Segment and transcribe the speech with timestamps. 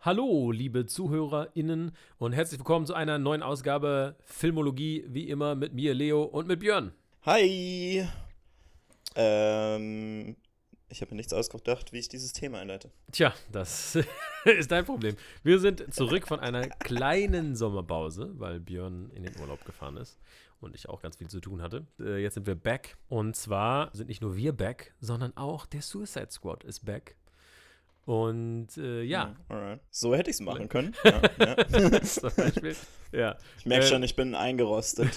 [0.00, 5.92] Hallo, liebe ZuhörerInnen und herzlich willkommen zu einer neuen Ausgabe Filmologie, wie immer mit mir,
[5.92, 6.92] Leo, und mit Björn.
[7.22, 8.06] Hi!
[9.16, 10.36] Ähm,
[10.88, 12.92] ich habe mir nichts ausgedacht, wie ich dieses Thema einleite.
[13.10, 13.98] Tja, das
[14.44, 15.16] ist dein Problem.
[15.42, 20.20] Wir sind zurück von einer kleinen Sommerpause, weil Björn in den Urlaub gefahren ist
[20.60, 21.88] und ich auch ganz viel zu tun hatte.
[21.98, 22.96] Äh, jetzt sind wir back.
[23.08, 27.16] Und zwar sind nicht nur wir back, sondern auch der Suicide Squad ist back.
[28.08, 29.36] Und äh, ja.
[29.50, 29.80] Alright.
[29.90, 30.94] So hätte ich es machen können.
[31.04, 32.00] Ja, ja.
[32.02, 32.74] Zum Beispiel.
[33.12, 33.36] Ja.
[33.58, 35.10] Ich merke Äh, schon, ich bin eingerostet.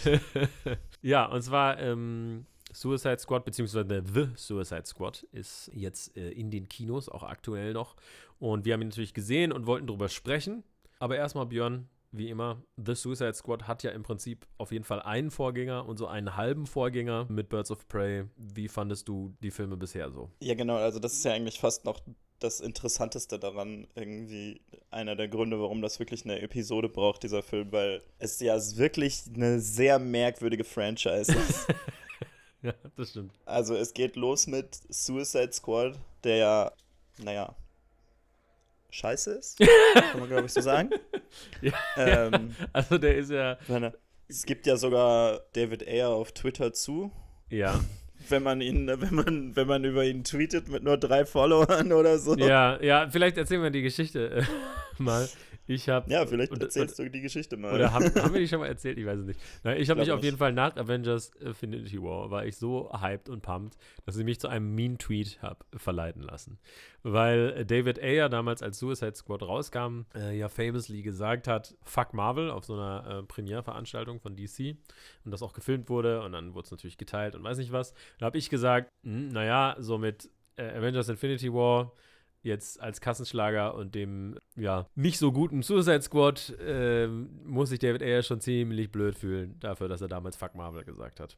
[1.01, 6.67] ja, und zwar ähm, Suicide Squad, beziehungsweise The Suicide Squad ist jetzt äh, in den
[6.67, 7.95] Kinos, auch aktuell noch.
[8.39, 10.65] Und wir haben ihn natürlich gesehen und wollten drüber sprechen.
[10.99, 15.01] Aber erstmal, Björn, wie immer, The Suicide Squad hat ja im Prinzip auf jeden Fall
[15.01, 18.25] einen Vorgänger und so einen halben Vorgänger mit Birds of Prey.
[18.35, 20.29] Wie fandest du die Filme bisher so?
[20.41, 22.01] Ja, genau, also das ist ja eigentlich fast noch
[22.43, 27.71] das Interessanteste daran, irgendwie einer der Gründe, warum das wirklich eine Episode braucht, dieser Film,
[27.71, 31.67] weil es ja wirklich eine sehr merkwürdige Franchise ist.
[32.61, 33.33] ja, das stimmt.
[33.45, 36.71] Also es geht los mit Suicide Squad, der ja,
[37.19, 37.55] naja,
[38.89, 40.89] scheiße ist, kann man glaube ich so sagen.
[41.61, 43.57] Ja, Ähm, Also der ist ja,
[44.27, 47.11] es gibt ja sogar David Ayer auf Twitter zu,
[47.49, 47.79] ja,
[48.31, 52.17] wenn man ihn, wenn man, wenn man über ihn tweetet mit nur drei Followern oder
[52.17, 52.35] so.
[52.35, 54.43] ja, ja, vielleicht erzählen wir die Geschichte äh,
[54.97, 55.27] mal.
[55.71, 57.73] Ich habe Ja, vielleicht Und- erzählst du die Geschichte mal.
[57.73, 58.97] Oder haben, haben wir die schon mal erzählt?
[58.97, 59.39] Ich weiß es nicht.
[59.63, 60.25] Nein, ich habe mich auf nicht.
[60.25, 64.39] jeden Fall nach Avengers Infinity War, war ich so hyped und pumped, dass ich mich
[64.39, 66.59] zu einem Mean-Tweet habe verleiten lassen.
[67.03, 72.13] Weil äh, David Ayer damals als Suicide Squad rauskam, äh, ja famously gesagt hat, fuck
[72.13, 74.75] Marvel auf so einer äh, Premierveranstaltung von DC
[75.25, 77.93] und das auch gefilmt wurde und dann wurde es natürlich geteilt und weiß nicht was.
[78.19, 81.93] Da habe ich gesagt, hm, naja, so mit äh, Avengers Infinity War
[82.43, 88.01] jetzt als Kassenschlager und dem ja nicht so guten Suicide Squad ähm, muss sich David
[88.01, 91.37] Ayer schon ziemlich blöd fühlen dafür, dass er damals Fuck Marvel gesagt hat.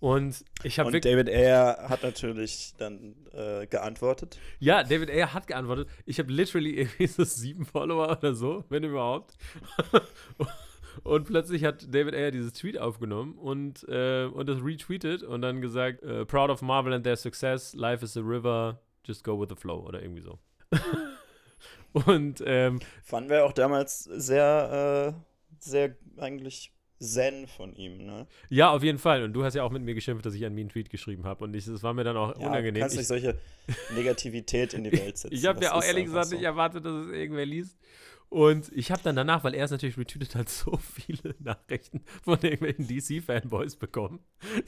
[0.00, 4.38] Und ich habe Und David Ayer hat natürlich dann äh, geantwortet.
[4.58, 5.88] ja, David Ayer hat geantwortet.
[6.06, 9.36] Ich habe literally irgendwie so sieben Follower oder so, wenn überhaupt.
[11.02, 15.60] und plötzlich hat David Ayer dieses Tweet aufgenommen und, äh, und das retweetet und dann
[15.60, 19.48] gesagt, äh, proud of Marvel and their success, life is a river, just go with
[19.50, 20.38] the flow oder irgendwie so.
[21.92, 25.20] und ähm, Fanden wir auch damals sehr, äh,
[25.58, 28.26] sehr eigentlich zen von ihm, ne?
[28.50, 29.22] ja, auf jeden Fall.
[29.22, 31.44] Und du hast ja auch mit mir geschimpft, dass ich einen Mean-Tweet geschrieben habe.
[31.44, 32.74] Und es war mir dann auch Ja, unangenehm.
[32.74, 33.38] Du kannst Ich- nicht solche
[33.94, 35.34] Negativität in die Welt setzen.
[35.34, 36.44] Ich habe ja auch ehrlich gesagt nicht so.
[36.46, 37.78] erwartet, dass es irgendwer liest.
[38.30, 42.38] Und ich habe dann danach, weil er es natürlich retweetet hat, so viele Nachrichten von
[42.40, 44.20] irgendwelchen DC-Fanboys bekommen,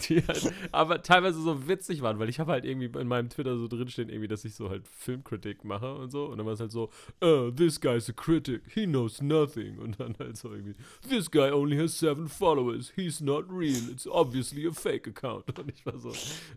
[0.08, 3.56] die halt aber teilweise so witzig waren, weil ich habe halt irgendwie in meinem Twitter
[3.56, 6.24] so drinstehen, irgendwie, dass ich so halt Filmkritik mache und so.
[6.24, 6.90] Und dann war es halt so,
[7.20, 9.78] oh, this guy's a critic, he knows nothing.
[9.78, 10.74] Und dann halt so irgendwie,
[11.08, 15.56] this guy only has seven followers, he's not real, it's obviously a fake account.
[15.58, 16.10] Und ich war so,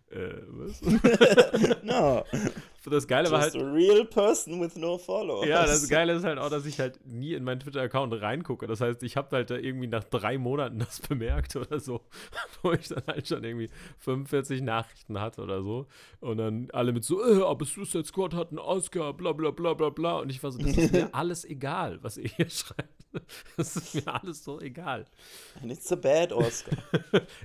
[0.09, 0.81] äh, was?
[1.83, 2.23] no,
[2.89, 5.47] Das Geile war halt, just a real person with no followers.
[5.47, 8.67] Ja, das Geile ist halt auch, dass ich halt nie in meinen Twitter-Account reingucke.
[8.67, 12.01] Das heißt, ich habe halt da irgendwie nach drei Monaten das bemerkt oder so,
[12.61, 13.69] wo ich dann halt schon irgendwie
[13.99, 15.87] 45 Nachrichten hatte oder so.
[16.19, 19.73] Und dann alle mit so, äh, aber Suicide Squad hat einen Oscar, bla bla bla
[19.73, 20.19] bla bla.
[20.19, 22.89] Und ich war so, das ist mir alles egal, was ihr hier schreibt.
[23.55, 25.05] Das ist mir alles so egal.
[25.61, 26.75] And it's a bad Oscar.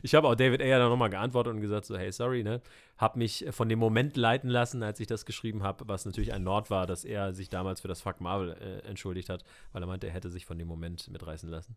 [0.02, 2.60] Ich habe auch David Ayer dann nochmal geantwortet und gesagt so, hey, sorry, ne?
[2.98, 6.42] Hab mich von dem Moment leiten lassen, als ich das geschrieben habe, was natürlich ein
[6.42, 9.86] Nord war, dass er sich damals für das Fuck Marvel äh, entschuldigt hat, weil er
[9.86, 11.76] meinte, er hätte sich von dem Moment mitreißen lassen.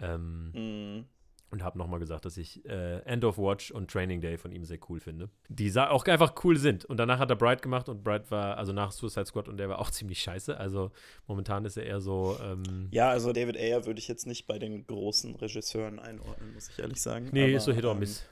[0.00, 1.04] Ähm, mm.
[1.50, 4.64] und habe nochmal gesagt, dass ich äh, End of Watch und Training Day von ihm
[4.64, 5.28] sehr cool finde.
[5.48, 6.84] Die auch einfach cool sind.
[6.84, 9.68] Und danach hat er Bright gemacht und Bright war, also nach Suicide Squad und der
[9.68, 10.56] war auch ziemlich scheiße.
[10.56, 10.90] Also
[11.28, 14.58] momentan ist er eher so, ähm, Ja, also David Ayer würde ich jetzt nicht bei
[14.58, 17.28] den großen Regisseuren einordnen, muss ich ehrlich sagen.
[17.32, 18.24] Nee, Aber, ist so Hit or ähm, Miss.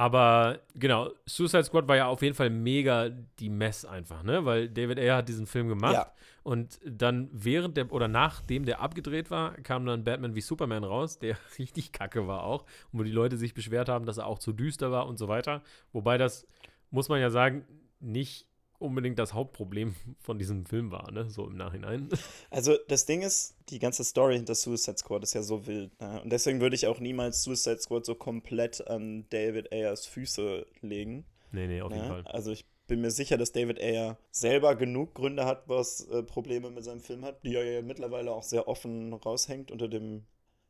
[0.00, 4.46] Aber genau, Suicide Squad war ja auf jeden Fall mega die Mess einfach, ne?
[4.46, 6.10] Weil David Ayer hat diesen Film gemacht Ja.
[6.42, 11.18] und dann während der oder nachdem der abgedreht war, kam dann Batman wie Superman raus,
[11.18, 12.62] der richtig kacke war auch,
[12.92, 15.28] und wo die Leute sich beschwert haben, dass er auch zu düster war und so
[15.28, 15.60] weiter.
[15.92, 16.46] Wobei das,
[16.90, 17.66] muss man ja sagen,
[18.00, 18.46] nicht
[18.80, 21.30] unbedingt das Hauptproblem von diesem Film war, ne?
[21.30, 22.08] So im Nachhinein.
[22.50, 25.98] Also das Ding ist, die ganze Story hinter Suicide Squad ist ja so wild.
[26.00, 26.20] Ne?
[26.22, 31.24] Und deswegen würde ich auch niemals Suicide Squad so komplett an David Ayers Füße legen.
[31.52, 32.08] nee, nee, auf jeden ne?
[32.08, 32.22] Fall.
[32.26, 36.70] Also ich bin mir sicher, dass David Ayer selber genug Gründe hat, was äh, Probleme
[36.70, 40.24] mit seinem Film hat, die er ja mittlerweile auch sehr offen raushängt unter dem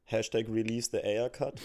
[0.04, 1.60] Hashtag Release the Ayer Cut.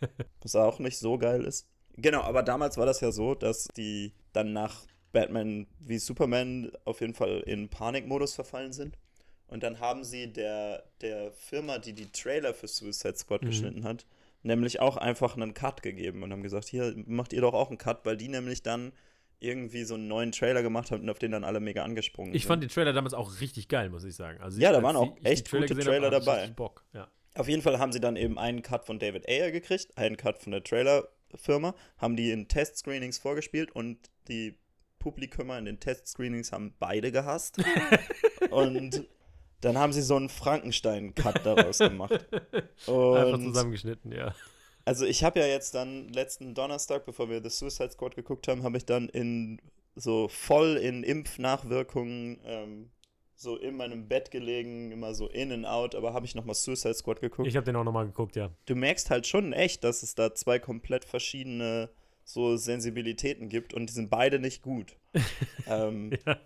[0.42, 1.66] was auch nicht so geil ist.
[1.96, 7.00] Genau, aber damals war das ja so, dass die dann nach Batman wie Superman auf
[7.00, 8.98] jeden Fall in Panikmodus verfallen sind
[9.46, 13.46] Und dann haben sie der, der Firma, die die Trailer für Suicide Squad mhm.
[13.46, 14.04] geschnitten hat,
[14.42, 17.78] nämlich auch einfach einen Cut gegeben und haben gesagt, hier macht ihr doch auch einen
[17.78, 18.92] Cut, weil die nämlich dann
[19.40, 22.42] irgendwie so einen neuen Trailer gemacht haben und auf den dann alle mega angesprungen ich
[22.42, 22.44] sind.
[22.44, 24.38] Ich fand den Trailer damals auch richtig geil, muss ich sagen.
[24.42, 26.48] Also ja, da waren auch echt Trailer gute Trailer habe, dabei.
[26.48, 27.08] Bock, ja.
[27.36, 30.42] Auf jeden Fall haben sie dann eben einen Cut von David Ayer gekriegt, einen Cut
[30.42, 34.58] von der Trailerfirma, haben die in Test-Screenings vorgespielt und die
[35.06, 37.58] Publikumer in den Test-Screenings haben beide gehasst.
[38.50, 39.06] und
[39.60, 42.26] dann haben sie so einen Frankenstein-Cut daraus gemacht.
[42.86, 44.34] Und Einfach zusammengeschnitten, ja.
[44.84, 48.64] Also ich habe ja jetzt dann letzten Donnerstag, bevor wir The Suicide Squad geguckt haben,
[48.64, 49.60] habe ich dann in
[49.94, 52.90] so voll in Impfnachwirkungen ähm,
[53.36, 56.94] so in meinem Bett gelegen, immer so in and out, aber habe ich nochmal Suicide
[56.94, 57.46] Squad geguckt.
[57.46, 58.50] Ich habe den auch nochmal geguckt, ja.
[58.66, 61.90] Du merkst halt schon echt, dass es da zwei komplett verschiedene
[62.26, 64.96] so Sensibilitäten gibt und die sind beide nicht gut.
[65.66, 66.38] ähm, ja.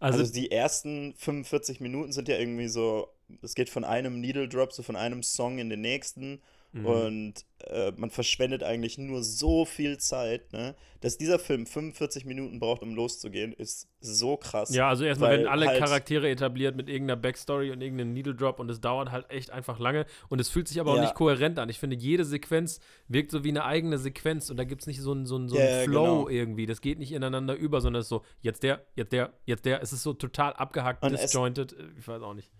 [0.00, 3.08] also, also, die ersten 45 Minuten sind ja irgendwie so,
[3.42, 6.40] es geht von einem Needle Drop, so von einem Song in den nächsten
[6.72, 6.86] Mhm.
[6.86, 7.34] Und
[7.64, 10.74] äh, man verschwendet eigentlich nur so viel Zeit, ne?
[11.00, 14.74] Dass dieser Film 45 Minuten braucht, um loszugehen, ist so krass.
[14.74, 18.60] Ja, also erstmal werden alle halt Charaktere etabliert mit irgendeiner Backstory und irgendeinem Needle Drop
[18.60, 21.02] und es dauert halt echt einfach lange und es fühlt sich aber auch ja.
[21.02, 21.68] nicht kohärent an.
[21.70, 25.00] Ich finde, jede Sequenz wirkt so wie eine eigene Sequenz und da gibt es nicht
[25.00, 26.28] so einen so so ja, Flow genau.
[26.28, 26.66] irgendwie.
[26.66, 29.82] Das geht nicht ineinander über, sondern es ist so, jetzt der, jetzt der, jetzt der.
[29.82, 31.74] Es ist so total abgehackt, und disjointed.
[31.98, 32.50] Ich weiß auch nicht.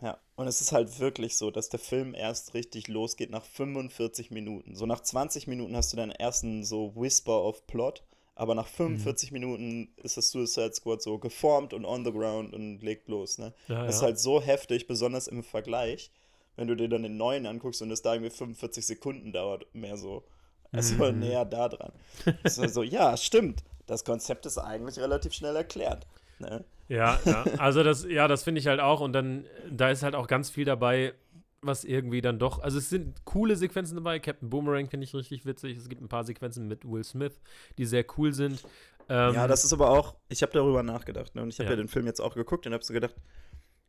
[0.00, 4.30] Ja, und es ist halt wirklich so, dass der Film erst richtig losgeht nach 45
[4.30, 4.74] Minuten.
[4.76, 8.04] So nach 20 Minuten hast du deinen ersten so Whisper of Plot,
[8.36, 9.34] aber nach 45 mhm.
[9.34, 13.38] Minuten ist das Suicide Squad so geformt und on the ground und legt los.
[13.38, 13.52] Ne?
[13.66, 16.12] Ja, das ist halt so heftig, besonders im Vergleich,
[16.54, 19.96] wenn du dir dann den neuen anguckst und es da irgendwie 45 Sekunden dauert, mehr
[19.96, 20.22] so.
[20.70, 21.20] Also mhm.
[21.20, 21.92] näher da dran.
[22.44, 23.64] so, ja, stimmt.
[23.86, 26.06] Das Konzept ist eigentlich relativ schnell erklärt.
[26.38, 26.64] Ne?
[26.88, 29.00] Ja, ja, also das, ja, das finde ich halt auch.
[29.00, 31.14] Und dann, da ist halt auch ganz viel dabei,
[31.60, 34.18] was irgendwie dann doch, also es sind coole Sequenzen dabei.
[34.20, 35.76] Captain Boomerang finde ich richtig witzig.
[35.76, 37.40] Es gibt ein paar Sequenzen mit Will Smith,
[37.76, 38.62] die sehr cool sind.
[39.08, 41.34] Ähm, ja, das ist aber auch, ich habe darüber nachgedacht.
[41.34, 41.42] Ne?
[41.42, 41.70] Und ich habe ja.
[41.72, 41.76] ja.
[41.76, 43.14] den Film jetzt auch geguckt und habe so gedacht,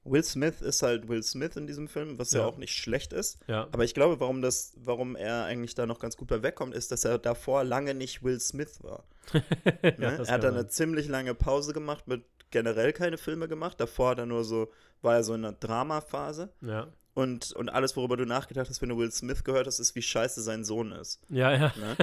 [0.05, 3.13] Will Smith ist halt Will Smith in diesem Film, was ja, ja auch nicht schlecht
[3.13, 3.37] ist.
[3.47, 3.67] Ja.
[3.71, 6.91] Aber ich glaube, warum, das, warum er eigentlich da noch ganz gut bei wegkommt, ist,
[6.91, 9.03] dass er davor lange nicht Will Smith war.
[9.33, 10.23] ne?
[10.25, 13.79] Er hat dann eine ziemlich lange Pause gemacht mit generell keine Filme gemacht.
[13.79, 16.49] Davor hat er nur so, war er so in einer Dramaphase.
[16.61, 16.87] Ja.
[17.13, 20.01] Und, und alles, worüber du nachgedacht hast, wenn du Will Smith gehört hast, ist, wie
[20.01, 21.19] scheiße sein Sohn ist.
[21.27, 21.73] Ja, ja.
[21.77, 21.97] Ne?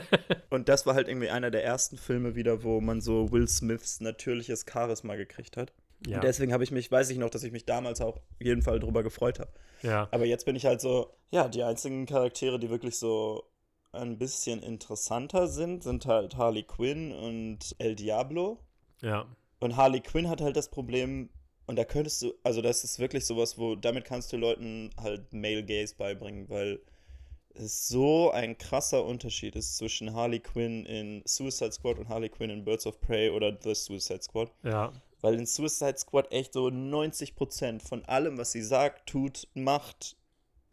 [0.51, 4.01] Und das war halt irgendwie einer der ersten Filme wieder, wo man so Will Smiths
[4.01, 5.73] natürliches Charisma gekriegt hat.
[6.07, 6.17] Ja.
[6.17, 8.63] Und deswegen habe ich mich, weiß ich noch, dass ich mich damals auch auf jeden
[8.63, 9.51] Fall drüber gefreut habe.
[9.83, 10.09] Ja.
[10.11, 13.45] Aber jetzt bin ich halt so, ja, die einzigen Charaktere, die wirklich so
[13.93, 18.59] ein bisschen interessanter sind, sind halt Harley Quinn und El Diablo.
[19.01, 19.27] Ja.
[19.61, 21.31] Und Harley Quinn hat halt das Problem,
[21.67, 25.33] und da könntest du, also das ist wirklich sowas, wo, damit kannst du Leuten halt
[25.33, 26.81] Male Gaze beibringen, weil
[27.55, 32.51] es so ein krasser Unterschied ist zwischen Harley Quinn in Suicide Squad und Harley Quinn
[32.51, 34.53] in Birds of Prey oder The Suicide Squad.
[34.63, 34.93] Ja.
[35.23, 40.17] Weil in Suicide Squad echt so 90% von allem, was sie sagt, tut, macht,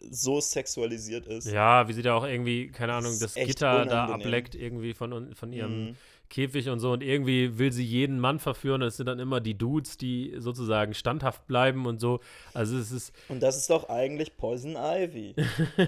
[0.09, 1.47] so sexualisiert ist.
[1.47, 3.89] Ja, wie sie da auch irgendwie, keine Ahnung, das, das Gitter unangenehm.
[3.89, 5.95] da ableckt irgendwie von, von ihrem mhm.
[6.33, 9.39] Käfig und so und irgendwie will sie jeden Mann verführen und es sind dann immer
[9.39, 12.21] die Dudes, die sozusagen standhaft bleiben und so.
[12.56, 15.35] Also es ist Und das ist doch eigentlich Poison Ivy,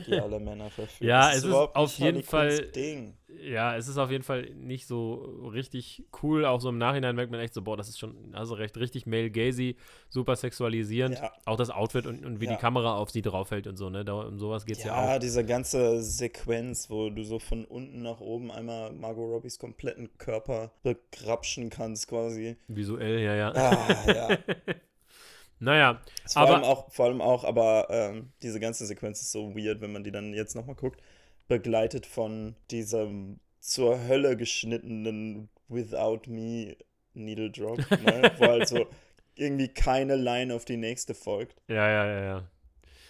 [0.08, 1.10] die alle Männer verführen.
[1.10, 4.88] ja, es ist, ist auf jeden Fall Ding ja, es ist auf jeden Fall nicht
[4.88, 5.16] so
[5.52, 6.46] richtig cool.
[6.46, 9.08] Auch so im Nachhinein merkt man echt so, boah, das ist schon, also recht richtig
[9.08, 9.78] male gazy,
[10.10, 11.18] super sexualisierend.
[11.18, 11.32] Ja.
[11.46, 12.54] Auch das Outfit und, und wie ja.
[12.54, 14.06] die Kamera auf sie draufhält und so, ne?
[14.06, 15.10] Da, um sowas geht es ja, ja auch.
[15.10, 20.16] Ja, diese ganze Sequenz, wo du so von unten nach oben einmal Margot Robbies kompletten
[20.18, 22.58] Körper begrapschen kannst, quasi.
[22.68, 23.52] Visuell, ja, ja.
[23.54, 24.38] Ah, ja.
[25.58, 26.56] Naja, vor aber.
[26.56, 30.04] Allem auch, vor allem auch, aber ähm, diese ganze Sequenz ist so weird, wenn man
[30.04, 31.02] die dann jetzt nochmal guckt
[31.48, 36.76] begleitet von diesem zur Hölle geschnittenen Without Me
[37.14, 38.32] Needle Drop, ne?
[38.38, 38.88] wo halt so
[39.36, 41.62] irgendwie keine Line auf die nächste folgt.
[41.68, 42.50] Ja, ja, ja, ja.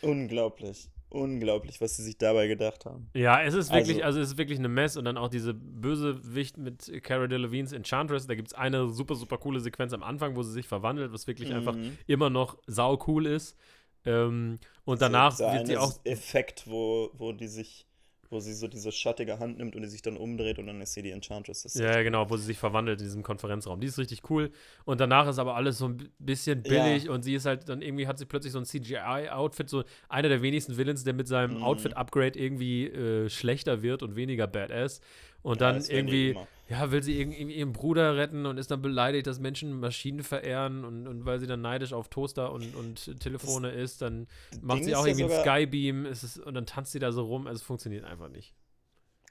[0.02, 0.90] Unglaublich.
[1.10, 3.10] Unglaublich, was sie sich dabei gedacht haben.
[3.14, 5.54] Ja, es ist wirklich, also, also es ist wirklich eine Mess und dann auch diese
[5.54, 8.28] Bösewicht mit Cara Delevingne's Enchantress.
[8.28, 11.28] Da gibt es eine super, super coole Sequenz am Anfang, wo sie sich verwandelt, was
[11.28, 11.56] wirklich mhm.
[11.56, 11.78] einfach
[12.08, 13.56] immer noch sau cool ist.
[14.04, 15.94] Ähm, und danach wird sie auch.
[16.04, 17.88] Effekt, wo, wo die sich
[18.36, 20.94] wo sie so diese schattige Hand nimmt und die sich dann umdreht und dann ist
[20.94, 21.74] sie die Enchantress.
[21.76, 23.80] ja, genau, wo sie sich verwandelt in diesem Konferenzraum.
[23.80, 24.52] Die ist richtig cool.
[24.84, 27.12] Und danach ist aber alles so ein bisschen billig ja.
[27.12, 30.42] und sie ist halt dann irgendwie hat sie plötzlich so ein CGI-Outfit, so einer der
[30.42, 31.64] wenigsten Villains, der mit seinem mhm.
[31.64, 35.00] Outfit-Upgrade irgendwie äh, schlechter wird und weniger badass.
[35.46, 36.36] Und dann ja, irgendwie,
[36.68, 40.84] ja, will sie irgendwie ihren Bruder retten und ist dann beleidigt, dass Menschen Maschinen verehren
[40.84, 44.28] und, und weil sie dann neidisch auf Toaster und, und Telefone das ist, dann
[44.62, 47.26] macht Ding sie auch irgendwie ja einen Skybeam ist, und dann tanzt sie da so
[47.26, 47.46] rum.
[47.46, 48.56] Also es funktioniert einfach nicht.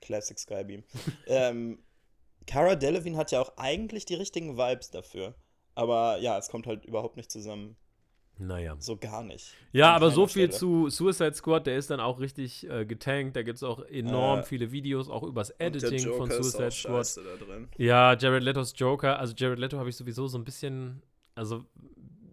[0.02, 0.84] Classic Skybeam.
[1.26, 1.82] ähm,
[2.46, 5.34] Cara Delevingne hat ja auch eigentlich die richtigen Vibes dafür.
[5.74, 7.76] Aber ja, es kommt halt überhaupt nicht zusammen.
[8.38, 8.76] Naja.
[8.80, 9.54] So gar nicht.
[9.72, 10.58] Ja, aber so viel Stelle.
[10.58, 13.36] zu Suicide Squad, der ist dann auch richtig äh, getankt.
[13.36, 17.20] Da gibt es auch enorm äh, viele Videos, auch übers Editing von Suicide Squad.
[17.78, 19.18] Ja, Jared Letos Joker.
[19.18, 21.02] Also Jared Leto habe ich sowieso so ein bisschen,
[21.36, 21.64] also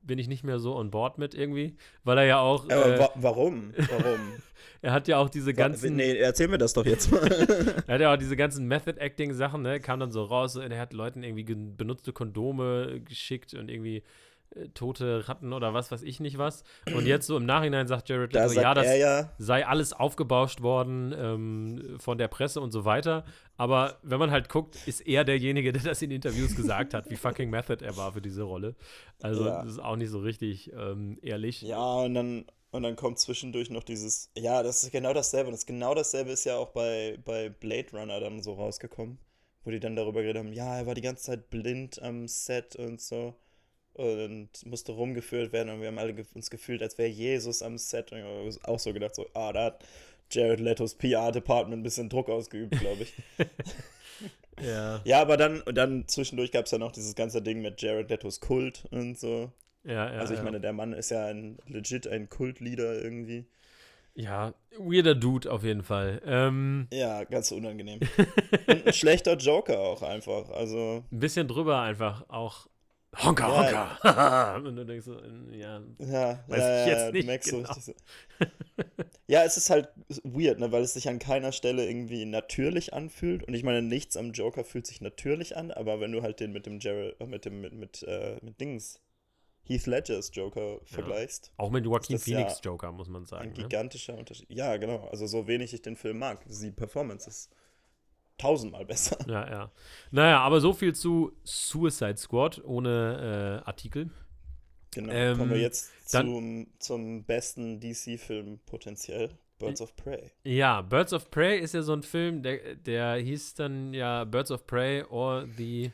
[0.03, 2.67] bin ich nicht mehr so on board mit irgendwie, weil er ja auch.
[2.67, 3.73] Äh, wa warum?
[3.77, 4.19] Warum?
[4.81, 5.95] er hat ja auch diese ganzen.
[5.95, 7.29] Nee, erzähl mir das doch jetzt mal.
[7.87, 9.79] er hat ja auch diese ganzen Method-Acting-Sachen, ne?
[9.79, 14.03] Kam dann so raus und er hat Leuten irgendwie benutzte Kondome geschickt und irgendwie
[14.73, 16.63] tote Ratten oder was weiß ich nicht was.
[16.93, 19.31] Und jetzt so im Nachhinein sagt Jared Leto, da ja, das ja.
[19.37, 23.23] sei alles aufgebauscht worden ähm, von der Presse und so weiter.
[23.57, 27.15] Aber wenn man halt guckt, ist er derjenige, der das in Interviews gesagt hat, wie
[27.17, 28.75] fucking Method er war für diese Rolle.
[29.21, 29.61] Also ja.
[29.61, 31.61] das ist auch nicht so richtig ähm, ehrlich.
[31.61, 35.51] Ja, und dann, und dann kommt zwischendurch noch dieses, ja, das ist genau dasselbe.
[35.51, 39.17] Das genau dasselbe ist ja auch bei, bei Blade Runner dann so rausgekommen,
[39.63, 42.75] wo die dann darüber geredet haben, ja, er war die ganze Zeit blind am Set
[42.75, 43.35] und so
[43.93, 48.11] und musste rumgeführt werden und wir haben alle uns gefühlt, als wäre Jesus am Set.
[48.11, 49.85] Und ich habe auch so gedacht, so, ah, da hat
[50.31, 53.13] Jared Letos PR-Department ein bisschen Druck ausgeübt, glaube ich.
[54.65, 55.01] ja.
[55.03, 58.09] Ja, aber dann, und dann zwischendurch gab es ja noch dieses ganze Ding mit Jared
[58.09, 59.51] Letos Kult und so.
[59.83, 60.19] Ja, ja.
[60.19, 60.45] Also ich ja.
[60.45, 63.45] meine, der Mann ist ja ein legit ein Kultleader irgendwie.
[64.13, 66.21] Ja, weirder Dude auf jeden Fall.
[66.25, 68.01] Ähm, ja, ganz unangenehm.
[68.67, 70.49] und ein schlechter Joker auch einfach.
[70.49, 71.05] Also.
[71.11, 72.67] Ein bisschen drüber einfach auch.
[73.17, 74.55] Honka, ja, Honka.
[74.67, 75.19] und du denkst so,
[75.51, 77.43] ja, ja weiß ja, ich jetzt nicht.
[77.43, 77.73] Genau.
[77.73, 77.93] So
[79.27, 79.89] ja, es ist halt
[80.23, 83.43] weird, ne, weil es sich an keiner Stelle irgendwie natürlich anfühlt.
[83.43, 86.53] Und ich meine, nichts am Joker fühlt sich natürlich an, aber wenn du halt den
[86.53, 88.99] mit dem Jared, äh, mit dem, mit, mit, äh, mit Dings,
[89.63, 91.51] Heath Ledgers Joker vergleichst.
[91.57, 93.43] Auch mit Joaquin Phoenix Joker, muss man sagen.
[93.43, 93.63] Ein ne?
[93.63, 94.19] gigantischer ne?
[94.19, 94.49] Unterschied.
[94.49, 95.07] Ja, genau.
[95.09, 96.43] Also so wenig ich den Film mag.
[96.47, 97.49] Die Performance ist
[98.41, 99.17] tausendmal besser.
[99.27, 99.71] Ja, ja.
[100.11, 104.09] Naja, aber so viel zu Suicide Squad ohne äh, Artikel.
[104.93, 109.29] Genau, ähm, kommen wir jetzt dann, zum, zum besten DC-Film potenziell.
[109.57, 110.31] Birds of Prey.
[110.43, 114.49] Ja, Birds of Prey ist ja so ein Film, der, der hieß dann ja Birds
[114.49, 115.91] of Prey or the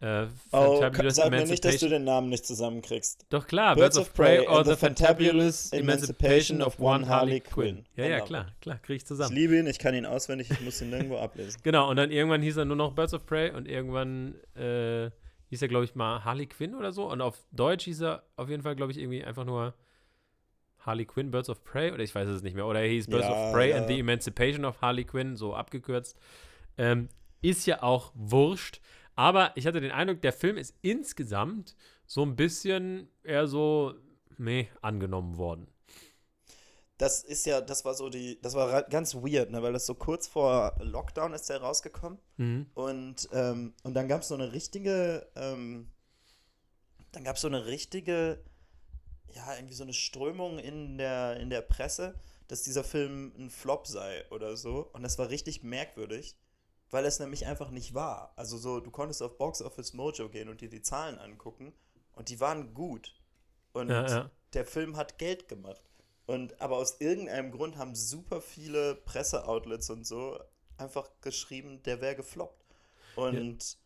[0.00, 3.26] äh, oh, sag mir nicht, dass du den Namen nicht zusammenkriegst.
[3.30, 7.84] Doch klar, Birds, Birds of Prey or the Fantabulous Emancipation of One Harley Quinn.
[7.96, 9.32] Ja, ja, klar, klar, krieg ich zusammen.
[9.32, 11.60] Ich liebe ihn, ich kann ihn auswendig, ich muss ihn nirgendwo ablesen.
[11.64, 15.10] Genau, und dann irgendwann hieß er nur noch Birds of Prey und irgendwann äh,
[15.48, 17.10] hieß er, glaube ich, mal Harley Quinn oder so.
[17.10, 19.74] Und auf Deutsch hieß er auf jeden Fall, glaube ich, irgendwie einfach nur
[20.80, 22.66] Harley Quinn, Birds of Prey, oder ich weiß es nicht mehr.
[22.66, 23.78] Oder er hieß Birds ja, of Prey ja.
[23.78, 26.16] and the Emancipation of Harley Quinn, so abgekürzt.
[26.76, 27.08] Ähm,
[27.40, 28.80] ist ja auch wurscht.
[29.18, 31.74] Aber ich hatte den Eindruck, der Film ist insgesamt
[32.06, 33.94] so ein bisschen eher so,
[34.36, 35.66] meh, angenommen worden.
[36.98, 39.96] Das ist ja, das war so die, das war ganz weird, ne, weil das so
[39.96, 42.20] kurz vor Lockdown ist der rausgekommen.
[42.36, 42.66] Mhm.
[42.74, 45.90] Und, ähm, und dann gab es so eine richtige, ähm,
[47.10, 48.44] dann gab es so eine richtige,
[49.34, 52.14] ja, irgendwie so eine Strömung in der, in der Presse,
[52.46, 54.88] dass dieser Film ein Flop sei oder so.
[54.92, 56.36] Und das war richtig merkwürdig
[56.90, 58.32] weil es nämlich einfach nicht war.
[58.36, 61.72] Also so, du konntest auf Box Office Mojo gehen und dir die Zahlen angucken
[62.14, 63.14] und die waren gut.
[63.72, 64.30] Und ja, ja.
[64.54, 65.82] der Film hat Geld gemacht.
[66.26, 70.38] Und aber aus irgendeinem Grund haben super viele Presseoutlets und so
[70.76, 72.64] einfach geschrieben, der wäre gefloppt.
[73.16, 73.78] Und ja.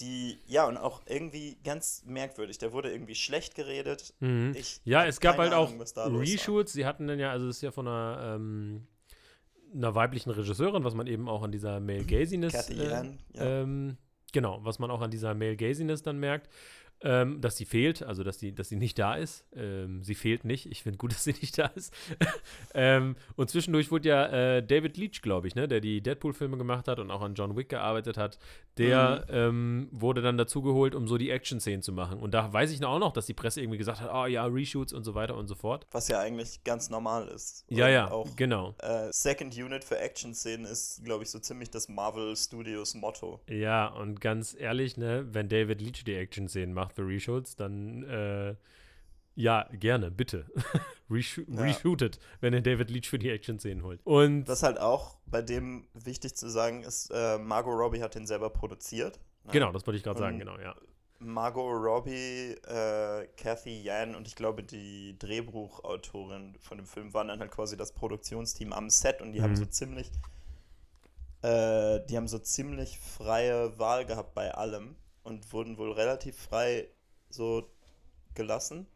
[0.00, 2.58] die, ja, und auch irgendwie ganz merkwürdig.
[2.58, 4.14] Der wurde irgendwie schlecht geredet.
[4.20, 4.56] Mhm.
[4.84, 6.72] ja, es gab halt Ahnung, auch Reshoots.
[6.72, 8.86] Sie hatten dann ja, also es ist ja von einer ähm,
[9.74, 13.04] einer weiblichen Regisseurin, was man eben auch an dieser Male Gaziness äh, ja.
[13.36, 13.96] ähm,
[14.32, 16.48] genau, was man auch an dieser Male Gaziness dann merkt
[17.02, 19.44] ähm, dass sie fehlt, also dass sie, dass sie nicht da ist.
[19.54, 20.66] Ähm, sie fehlt nicht.
[20.66, 21.92] Ich finde gut, dass sie nicht da ist.
[22.74, 26.88] ähm, und zwischendurch wurde ja äh, David Leach, glaube ich, ne, der die Deadpool-Filme gemacht
[26.88, 28.38] hat und auch an John Wick gearbeitet hat,
[28.78, 29.34] der mhm.
[29.36, 32.18] Ähm, wurde dann dazugeholt, um so die Action-Szenen zu machen.
[32.18, 34.92] Und da weiß ich auch noch, dass die Presse irgendwie gesagt hat, oh ja, Reshoots
[34.92, 35.86] und so weiter und so fort.
[35.90, 37.64] Was ja eigentlich ganz normal ist.
[37.68, 38.74] Ja, ja, auch, genau.
[38.78, 43.40] Äh, Second Unit für Action-Szenen ist, glaube ich, so ziemlich das Marvel Studios Motto.
[43.48, 48.02] Ja, und ganz ehrlich, ne, wenn David Leach die Action-Szenen macht, macht The Reshoots, dann
[48.04, 48.54] äh,
[49.34, 50.46] ja, gerne, bitte.
[51.10, 51.62] Resho ja.
[51.62, 54.00] Reshootet, wenn ihr David Leach für die Action-Szenen holt.
[54.04, 58.26] Und Was halt auch bei dem wichtig zu sagen ist, äh, Margot Robbie hat den
[58.26, 59.20] selber produziert.
[59.44, 59.52] Ne?
[59.52, 60.74] Genau, das wollte ich gerade sagen, genau, ja.
[61.18, 67.40] Margot Robbie, äh, Kathy Yan und ich glaube die Drehbuchautorin von dem Film waren dann
[67.40, 69.44] halt quasi das Produktionsteam am Set und die mhm.
[69.44, 70.10] haben so ziemlich
[71.42, 76.88] äh, die haben so ziemlich freie Wahl gehabt bei allem und wurden wohl relativ frei
[77.28, 77.68] so
[78.34, 78.86] gelassen.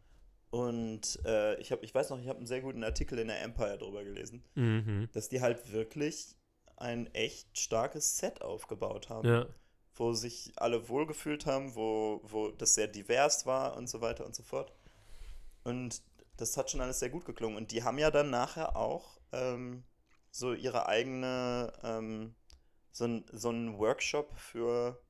[0.51, 3.41] Und äh, ich, hab, ich weiß noch, ich habe einen sehr guten Artikel in der
[3.43, 5.09] Empire drüber gelesen, Mhm.
[5.13, 6.37] dass die halt wirklich
[6.77, 9.47] ein echt starkes Set aufgebaut haben, Ja.
[9.95, 14.35] wo sich alle wohlgefühlt haben, wo, wo das sehr divers war und so weiter und
[14.35, 14.73] so fort.
[15.63, 16.03] Und
[16.37, 17.57] das hat schon alles sehr gut geklungen.
[17.57, 19.85] Und die haben ja dann nachher auch ähm,
[20.31, 22.35] so ihre eigene, ähm,
[22.93, 25.01] so, ein, so einen Workshop für,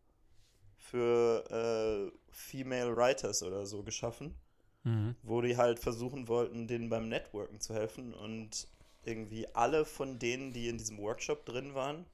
[0.80, 4.34] für äh, Female Writers oder so geschaffen
[4.82, 5.14] Mhm.
[5.22, 8.14] wo die halt versuchen wollten, denen beim Networken zu helfen.
[8.14, 8.66] Und
[9.04, 12.06] irgendwie alle von denen, die in diesem Workshop drin waren,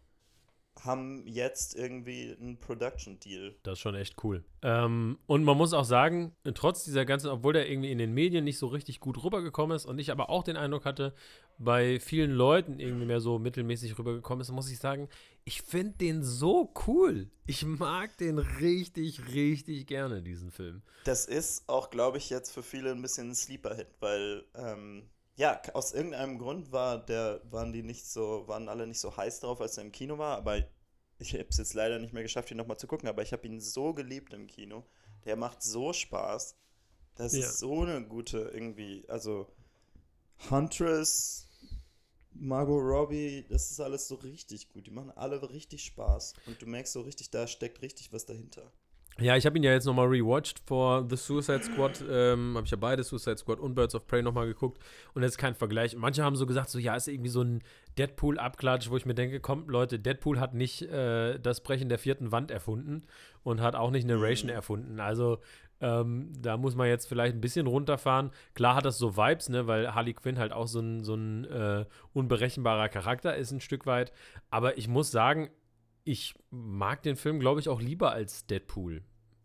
[0.84, 3.56] haben jetzt irgendwie einen Production-Deal.
[3.62, 4.44] Das ist schon echt cool.
[4.62, 8.44] Ähm, und man muss auch sagen, trotz dieser ganzen, obwohl der irgendwie in den Medien
[8.44, 11.14] nicht so richtig gut rübergekommen ist und ich aber auch den Eindruck hatte,
[11.58, 15.08] bei vielen Leuten irgendwie mehr so mittelmäßig rübergekommen ist, muss ich sagen,
[15.44, 17.30] ich finde den so cool.
[17.46, 20.82] Ich mag den richtig, richtig gerne, diesen Film.
[21.04, 25.60] Das ist auch, glaube ich, jetzt für viele ein bisschen ein Sleeper-Hit, weil ähm, ja,
[25.74, 29.60] aus irgendeinem Grund war der, waren die nicht so, waren alle nicht so heiß drauf,
[29.60, 30.58] als er im Kino war, aber
[31.18, 33.46] ich habe es jetzt leider nicht mehr geschafft, ihn nochmal zu gucken, aber ich habe
[33.46, 34.84] ihn so geliebt im Kino.
[35.24, 36.56] Der macht so Spaß.
[37.16, 37.40] Das Ja.
[37.40, 39.48] ist so eine gute irgendwie, also
[40.50, 41.46] Huntress,
[42.32, 44.86] Margot Robbie, das ist alles so richtig gut.
[44.86, 48.72] Die machen alle richtig Spaß und du merkst so richtig, da steckt richtig was dahinter.
[49.18, 52.04] Ja, ich habe ihn ja jetzt nochmal rewatcht vor The Suicide Squad.
[52.06, 54.78] Ähm, habe ich ja beide, Suicide Squad und Birds of Prey, nochmal geguckt.
[55.14, 55.96] Und jetzt kein Vergleich.
[55.96, 57.62] Manche haben so gesagt, so, ja, ist irgendwie so ein
[57.96, 62.30] Deadpool-Abklatsch, wo ich mir denke, komm, Leute, Deadpool hat nicht äh, das Brechen der vierten
[62.30, 63.06] Wand erfunden
[63.42, 65.00] und hat auch nicht Narration erfunden.
[65.00, 65.38] Also,
[65.80, 68.32] ähm, da muss man jetzt vielleicht ein bisschen runterfahren.
[68.52, 71.44] Klar hat das so Vibes, ne, weil Harley Quinn halt auch so ein, so ein
[71.46, 74.12] äh, unberechenbarer Charakter ist, ein Stück weit.
[74.50, 75.48] Aber ich muss sagen,
[76.06, 79.02] ich mag den Film, glaube ich, auch lieber als Deadpool,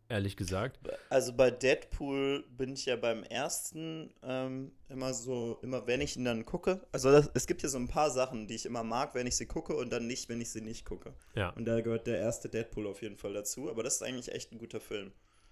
[0.09, 0.79] ehrlich gesagt.
[1.09, 6.23] Also bei Deadpool bin ich ja beim ersten ähm, immer so, immer wenn ich ihn
[6.23, 6.85] dann gucke.
[6.91, 9.35] Also das, es gibt hier so ein paar Sachen, die ich immer mag, wenn ich
[9.37, 11.15] sie gucke und dann nicht, wenn ich sie nicht gucke.
[11.35, 13.69] Ja, Und da gehört der erste Deadpool auf jeden Fall dazu.
[13.69, 15.11] Aber das ist eigentlich echt ein guter Film.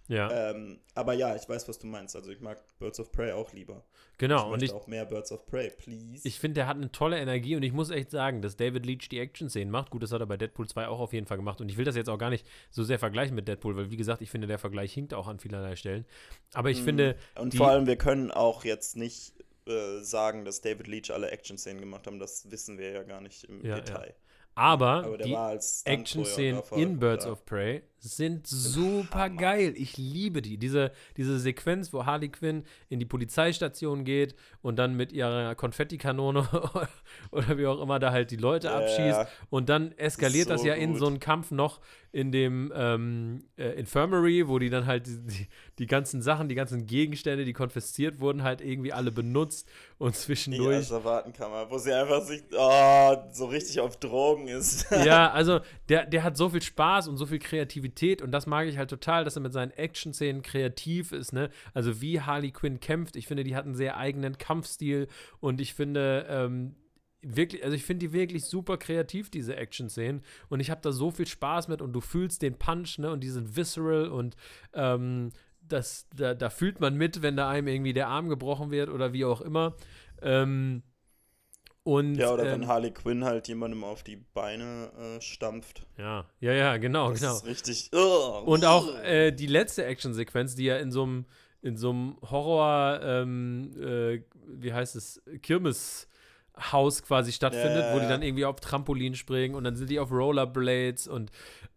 [0.10, 2.16] Ja, Ähm, aber ja, ich weiß, was du meinst.
[2.16, 3.86] Also ich mag Birds of Prey auch lieber.
[4.18, 4.48] genau.
[4.48, 6.28] ich Und ich, auch mehr Birds of Prey, please.
[6.28, 9.08] ich finde, der hat eine tolle Energie und ich muss echt sagen, dass David Leach
[9.10, 9.92] die Action-Szenen macht.
[9.92, 11.62] Gut, das hat er bei Deadpool 2 auch auf jeden Fall gemacht.
[11.62, 13.98] Und ich will das jetzt auch gar nicht so sehr vergleichen mit Deadpool, weil, wie
[13.98, 16.06] gesagt, ich finde, der Vergleich hinkt auch an vielerlei Stellen.
[16.54, 16.86] Aber ich Mhm.
[16.86, 19.34] finde, und vor allem, wir können auch jetzt nicht
[19.68, 22.18] äh, sagen, dass David Leach alle Action-Szenen gemacht haben.
[22.18, 23.82] Das wissen wir ja gar nicht im Ja, ja.
[23.82, 24.16] Detail.
[24.56, 25.36] aber, Aber der die
[25.86, 27.32] Action-Szenen in Birds da.
[27.32, 29.74] of Prey sind super geil.
[29.76, 30.58] Ich liebe die.
[30.58, 36.48] Diese, diese Sequenz, wo Harley Quinn in die Polizeistation geht und dann mit ihrer Konfettikanone
[37.32, 39.00] oder wie auch immer da halt die Leute Ja, abschießt.
[39.20, 39.28] ja.
[39.50, 41.00] Und dann eskaliert das so ja in gut.
[41.00, 41.80] so einen Kampf noch
[42.12, 46.56] in dem ähm, äh, Infirmary, wo die dann halt die, die, die ganzen Sachen, die
[46.56, 50.78] ganzen Gegenstände, die konfisziert wurden, halt irgendwie alle benutzt und Die zwischendurch.
[50.78, 54.88] Asservatenkammer, wo sie einfach sich oh, so richtig auf Drogen ist.
[54.92, 57.89] ja, also der, der hat so viel Spaß und so viel Kreativität
[58.22, 61.50] und das mag ich halt total, dass er mit seinen Action-Szenen kreativ ist, ne?
[61.74, 65.08] Also wie Harley Quinn kämpft, ich finde, die hat einen sehr eigenen Kampfstil
[65.40, 66.76] und ich finde, ähm,
[67.22, 71.12] wirklich, also ich finde die wirklich super kreativ, diese Action-Szenen und ich habe da so
[71.12, 73.12] viel Spaß mit und du fühlst den Punch, ne?
[73.12, 74.36] Und die sind visceral und
[74.74, 78.90] ähm, das, da, da fühlt man mit, wenn da einem irgendwie der Arm gebrochen wird
[78.90, 79.76] oder wie auch immer.
[80.22, 80.84] Ähm,
[81.98, 85.86] und, ja, oder ähm, wenn Harley Quinn halt jemandem auf die Beine äh, stampft.
[85.98, 87.36] ja, ja, ja, genau, Das genau.
[87.36, 87.90] ist richtig.
[87.94, 91.26] Ugh, Und auch äh, die letzte Actionsequenz, die ja in so einem
[91.62, 98.08] in so einem Horror, ähm, äh, wie heißt es, Kirmeshaus quasi stattfindet, Ja, wo die
[98.08, 101.32] dann irgendwie auf Trampolin springen und dann sind die auf Rollerblades und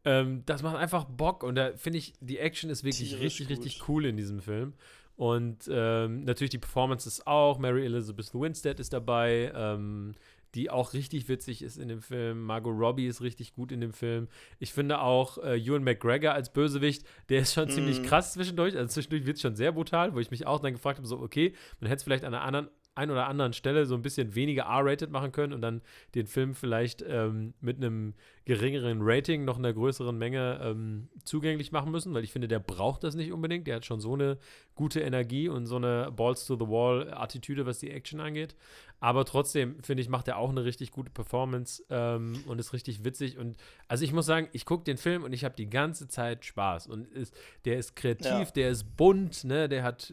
[0.05, 3.49] ähm, das macht einfach Bock und da finde ich, die Action ist wirklich Tierisch richtig,
[3.51, 3.89] richtig gut.
[3.89, 4.75] cool in diesem Film.
[5.23, 7.61] Und ähm, natürlich die Performances auch.
[7.61, 10.17] Mary Elizabeth Winstead ist dabei, ähm,
[10.57, 12.43] die auch richtig witzig ist in dem Film.
[12.43, 14.27] Margot Robbie ist richtig gut in dem Film.
[14.59, 18.07] Ich finde auch äh, Ewan McGregor als Bösewicht, der ist schon ziemlich Mhm.
[18.07, 18.77] krass zwischendurch.
[18.77, 21.21] Also zwischendurch wird es schon sehr brutal, wo ich mich auch dann gefragt habe, so,
[21.21, 24.35] okay, man hätte es vielleicht an einer anderen ein oder anderen Stelle so ein bisschen
[24.35, 25.81] weniger R-rated machen können und dann
[26.15, 31.91] den Film vielleicht ähm, mit einem geringeren Rating noch einer größeren Menge ähm, zugänglich machen
[31.91, 33.67] müssen, weil ich finde, der braucht das nicht unbedingt.
[33.67, 34.37] Der hat schon so eine
[34.75, 38.57] gute Energie und so eine Balls-to-the-Wall-Attitüde, was die Action angeht.
[39.03, 43.05] Aber trotzdem, finde ich, macht er auch eine richtig gute Performance ähm, und ist richtig
[43.05, 43.37] witzig.
[43.37, 43.57] Und
[43.89, 46.87] also ich muss sagen, ich gucke den Film und ich habe die ganze Zeit Spaß.
[46.87, 47.35] Und ist,
[47.65, 48.45] der ist kreativ, Ja.
[48.45, 49.69] der ist bunt, ne?
[49.69, 50.13] Der hat,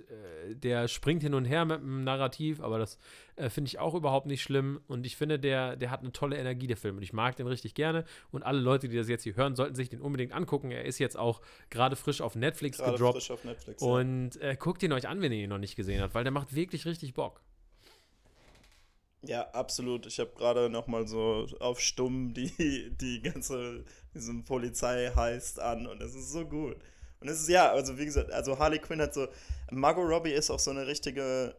[0.49, 2.97] äh, der springt hin und her mit dem Narrativ, aber das
[3.35, 4.81] äh, finde ich auch überhaupt nicht schlimm.
[4.87, 6.97] Und ich finde, der, der hat eine tolle Energie, der Film.
[6.97, 8.05] Und ich mag den richtig gerne.
[8.31, 10.71] Und alle Leute, die das jetzt hier hören, sollten sich den unbedingt angucken.
[10.71, 13.17] Er ist jetzt auch gerade frisch auf Netflix grade gedroppt.
[13.17, 16.01] Frisch auf Netflix, und äh, guckt ihn euch an, wenn ihr ihn noch nicht gesehen
[16.01, 17.41] habt, weil der macht wirklich richtig Bock.
[19.21, 20.05] Ja, absolut.
[20.05, 25.87] Ich habe gerade noch mal so auf Stumm die, die ganze, diesen Polizei heißt an
[25.87, 26.77] und es ist so gut.
[27.19, 29.27] Und es ist ja, also wie gesagt, also Harley Quinn hat so,
[29.71, 31.55] Margot Robbie ist auch so eine richtige,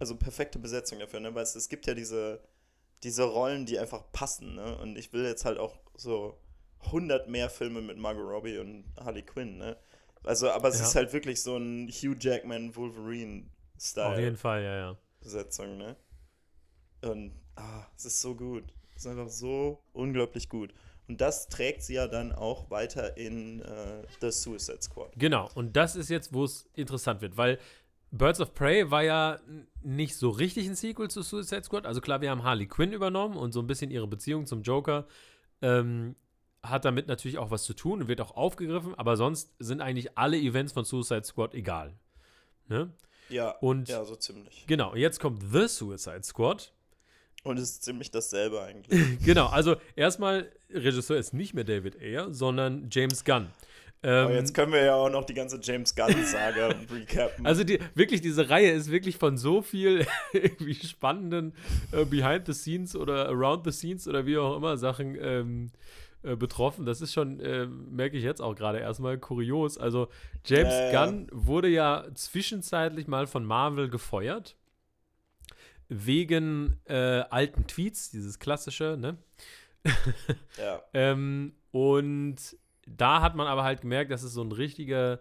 [0.00, 1.34] also perfekte Besetzung dafür, ne?
[1.34, 2.40] Weil es, es gibt ja diese,
[3.04, 4.76] diese Rollen, die einfach passen, ne?
[4.78, 6.36] Und ich will jetzt halt auch so
[6.86, 9.76] 100 mehr Filme mit Margot Robbie und Harley Quinn, ne?
[10.24, 10.86] Also, aber es ja.
[10.86, 14.06] ist halt wirklich so ein Hugh Jackman Wolverine-Style.
[14.06, 14.98] Auf jeden Fall, ja, ja.
[15.20, 15.96] Besetzung, ne?
[17.04, 18.64] Und ah, es ist so gut.
[18.96, 20.72] Es ist einfach so unglaublich gut.
[21.08, 25.12] Und das trägt sie ja dann auch weiter in äh, The Suicide Squad.
[25.16, 27.58] Genau, und das ist jetzt, wo es interessant wird, weil
[28.10, 29.38] Birds of Prey war ja
[29.82, 31.84] nicht so richtig ein Sequel zu Suicide Squad.
[31.84, 35.06] Also klar, wir haben Harley Quinn übernommen und so ein bisschen ihre Beziehung zum Joker
[35.60, 36.14] ähm,
[36.62, 40.16] hat damit natürlich auch was zu tun und wird auch aufgegriffen, aber sonst sind eigentlich
[40.16, 41.94] alle Events von Suicide Squad egal.
[42.68, 42.92] Ne?
[43.28, 44.64] Ja, und ja, so ziemlich.
[44.66, 46.72] Genau, jetzt kommt The Suicide Squad
[47.44, 49.18] und es ist ziemlich dasselbe eigentlich.
[49.24, 53.48] genau, also erstmal, Regisseur ist nicht mehr David Ayer, sondern James Gunn.
[54.02, 57.46] Ähm, jetzt können wir ja auch noch die ganze James Gunn-Saga recappen.
[57.46, 61.54] Also die, wirklich, diese Reihe ist wirklich von so viel irgendwie spannenden
[61.92, 65.70] äh, Behind the Scenes oder Around the Scenes oder wie auch immer Sachen ähm,
[66.22, 66.84] äh, betroffen.
[66.84, 69.78] Das ist schon, äh, merke ich jetzt auch gerade erstmal, kurios.
[69.78, 70.08] Also
[70.44, 74.54] James ja, Gunn wurde ja zwischenzeitlich mal von Marvel gefeuert
[75.94, 76.94] wegen äh,
[77.30, 79.16] alten Tweets, dieses klassische, ne?
[80.58, 80.82] ja.
[80.94, 82.36] ähm, und
[82.86, 85.20] da hat man aber halt gemerkt, dass es so ein richtiger,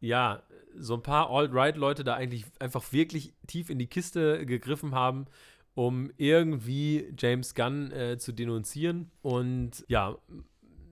[0.00, 0.42] ja,
[0.76, 5.26] so ein paar Alt-Right-Leute da eigentlich einfach wirklich tief in die Kiste gegriffen haben,
[5.74, 9.10] um irgendwie James Gunn äh, zu denunzieren.
[9.22, 10.16] Und ja,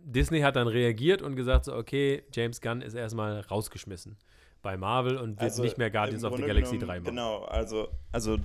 [0.05, 4.17] Disney hat dann reagiert und gesagt, so, okay, James Gunn ist erstmal rausgeschmissen
[4.63, 7.11] bei Marvel und wird also nicht mehr Guardians of the Galaxy genommen, 3 machen.
[7.11, 8.39] Genau, also, also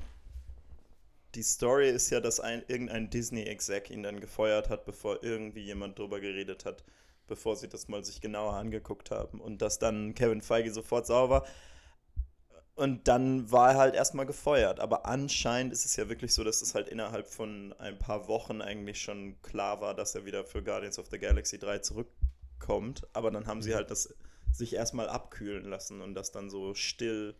[1.36, 6.00] die Story ist ja, dass ein, irgendein Disney-Exec ihn dann gefeuert hat, bevor irgendwie jemand
[6.00, 6.84] drüber geredet hat,
[7.28, 9.42] bevor sie das mal sich genauer angeguckt haben.
[9.42, 11.46] Und dass dann Kevin Feige sofort sauer war.
[12.76, 14.80] Und dann war er halt erstmal gefeuert.
[14.80, 18.62] Aber anscheinend ist es ja wirklich so, dass es halt innerhalb von ein paar Wochen
[18.62, 23.08] eigentlich schon klar war, dass er wieder für Guardians of the Galaxy 3 zurückkommt.
[23.14, 23.76] Aber dann haben sie mhm.
[23.76, 24.14] halt das
[24.52, 27.36] sich erstmal abkühlen lassen und das dann so still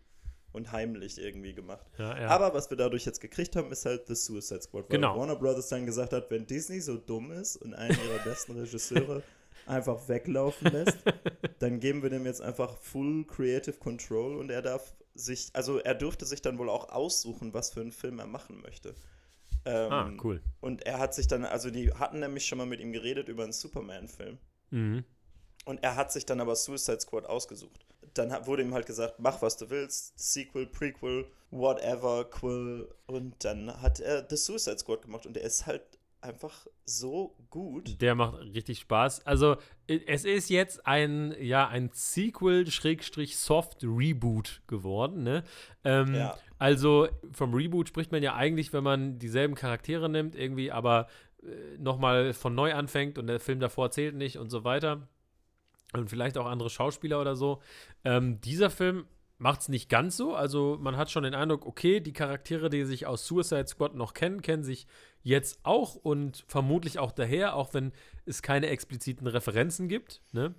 [0.56, 1.86] und heimlich irgendwie gemacht.
[1.98, 2.28] Ja, ja.
[2.28, 4.84] Aber was wir dadurch jetzt gekriegt haben, ist halt The Suicide Squad.
[4.84, 5.18] Weil genau.
[5.18, 9.22] Warner Brothers dann gesagt hat, wenn Disney so dumm ist und einen ihrer besten Regisseure
[9.66, 10.98] einfach weglaufen lässt,
[11.58, 15.94] dann geben wir dem jetzt einfach Full Creative Control und er darf sich, also er
[15.94, 18.94] dürfte sich dann wohl auch aussuchen, was für einen Film er machen möchte.
[19.66, 20.40] Ähm, ah, cool.
[20.60, 23.42] Und er hat sich dann, also die hatten nämlich schon mal mit ihm geredet über
[23.42, 24.38] einen Superman-Film.
[24.70, 25.04] Mhm.
[25.66, 27.84] Und er hat sich dann aber Suicide Squad ausgesucht
[28.18, 32.88] dann wurde ihm halt gesagt, mach was du willst, Sequel, Prequel, whatever, Quill.
[33.06, 35.82] Und dann hat er The Suicide Squad gemacht und er ist halt
[36.20, 38.00] einfach so gut.
[38.00, 39.26] Der macht richtig Spaß.
[39.26, 45.44] Also es ist jetzt ein, ja, ein Sequel-Soft-Reboot geworden, ne?
[45.84, 46.36] Ähm, ja.
[46.58, 51.08] Also vom Reboot spricht man ja eigentlich, wenn man dieselben Charaktere nimmt, irgendwie, aber
[51.42, 55.06] äh, nochmal von neu anfängt und der Film davor zählt nicht und so weiter
[55.98, 57.60] und vielleicht auch andere Schauspieler oder so.
[58.04, 59.06] Ähm, dieser Film
[59.38, 60.34] macht es nicht ganz so.
[60.34, 64.14] Also man hat schon den Eindruck, okay, die Charaktere, die sich aus Suicide Squad noch
[64.14, 64.86] kennen, kennen sich
[65.22, 67.92] jetzt auch und vermutlich auch daher, auch wenn
[68.24, 70.22] es keine expliziten Referenzen gibt.
[70.32, 70.54] Ne?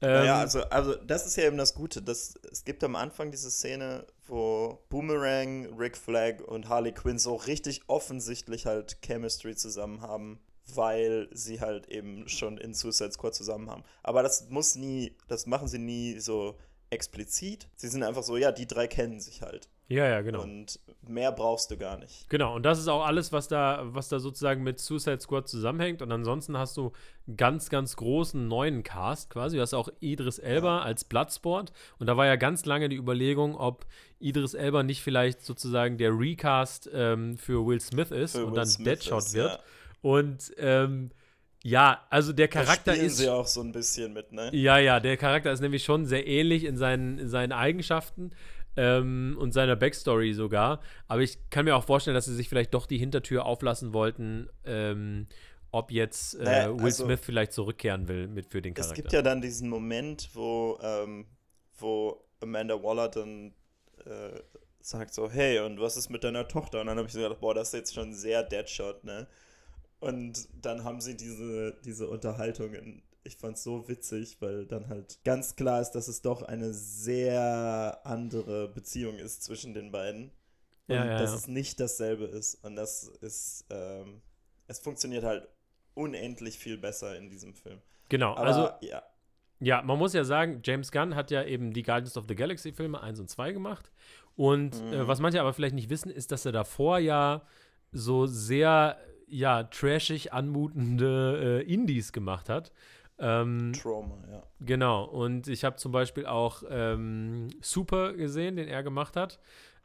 [0.00, 2.02] Ähm, naja, also, also das ist ja eben das Gute.
[2.02, 7.36] Das, es gibt am Anfang diese Szene, wo Boomerang, Rick Flag und Harley Quinn so
[7.36, 10.40] richtig offensichtlich halt Chemistry zusammen haben
[10.74, 13.84] weil sie halt eben schon in Suicide Squad zusammen haben.
[14.02, 16.56] Aber das muss nie, das machen sie nie so
[16.90, 17.68] explizit.
[17.76, 19.68] Sie sind einfach so, ja, die drei kennen sich halt.
[19.88, 20.42] Ja, ja, genau.
[20.42, 22.28] Und mehr brauchst du gar nicht.
[22.28, 26.02] Genau, und das ist auch alles, was da, was da sozusagen mit Suicide Squad zusammenhängt.
[26.02, 26.90] Und ansonsten hast du
[27.36, 29.56] ganz, ganz großen neuen Cast quasi.
[29.56, 30.82] Du hast auch Idris Elba ja.
[30.82, 31.72] als Bloodsport.
[32.00, 33.86] Und da war ja ganz lange die Überlegung, ob
[34.18, 38.56] Idris Elba nicht vielleicht sozusagen der Recast ähm, für Will Smith ist für und Will
[38.56, 39.52] dann Smith Deadshot ist, wird.
[39.52, 39.60] Ja.
[40.06, 41.10] Und ähm,
[41.64, 43.16] ja, also der Charakter da ist.
[43.16, 44.50] sie auch so ein bisschen mit, ne?
[44.54, 48.30] Ja, ja, der Charakter ist nämlich schon sehr ähnlich in seinen, in seinen Eigenschaften
[48.76, 50.80] ähm, und seiner Backstory sogar.
[51.08, 54.48] Aber ich kann mir auch vorstellen, dass sie sich vielleicht doch die Hintertür auflassen wollten,
[54.64, 55.26] ähm,
[55.72, 58.92] ob jetzt äh, naja, Will also, Smith vielleicht zurückkehren will mit für den Charakter.
[58.92, 61.26] Es gibt ja dann diesen Moment, wo, ähm,
[61.78, 63.54] wo Amanda Waller dann
[64.04, 64.38] äh,
[64.80, 66.82] sagt so, hey, und was ist mit deiner Tochter?
[66.82, 69.26] Und dann habe ich so gedacht, boah, das ist jetzt schon sehr Deadshot, ne?
[70.00, 73.02] Und dann haben sie diese, diese Unterhaltungen.
[73.24, 76.72] Ich fand es so witzig, weil dann halt ganz klar ist, dass es doch eine
[76.72, 80.30] sehr andere Beziehung ist zwischen den beiden.
[80.88, 81.36] Und Ja, ja, dass ja.
[81.36, 82.62] es nicht dasselbe ist.
[82.64, 84.22] Und das ist, ähm,
[84.68, 85.48] es funktioniert halt
[85.94, 87.80] unendlich viel besser in diesem Film.
[88.08, 89.02] Genau, Aber also ja,
[89.58, 92.72] Ja, man muss ja sagen, James Gunn hat ja eben die Guardians of the Galaxy
[92.72, 93.90] Filme 1 und 2 gemacht.
[94.36, 95.08] Und äh, Mhm.
[95.08, 97.42] was manche aber vielleicht nicht wissen, ist, dass er davor ja
[97.90, 102.72] so sehr, ja, trashig anmutende äh, Indies gemacht hat.
[103.18, 104.42] Ähm, Trauma, ja.
[104.60, 109.38] genau, und ich habe zum Beispiel auch ähm, Super gesehen, den er gemacht hat.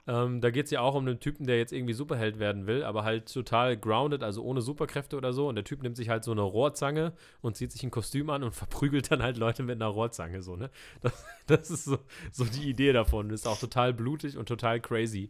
[0.08, 2.84] Ähm, da geht es ja auch um einen Typen, der jetzt irgendwie Superheld werden will,
[2.84, 5.47] aber halt total grounded, also ohne Superkräfte oder so.
[5.47, 8.43] Und der Typ nimmt sich halt so eine Rohrzange und zieht sich ein Kostüm an
[8.43, 10.71] und verprügelt dann halt Leute mit einer Rohrzange, so, ne?
[11.01, 11.99] Das, das ist so,
[12.32, 13.30] so die Idee davon.
[13.30, 15.30] Ist auch total blutig und total crazy.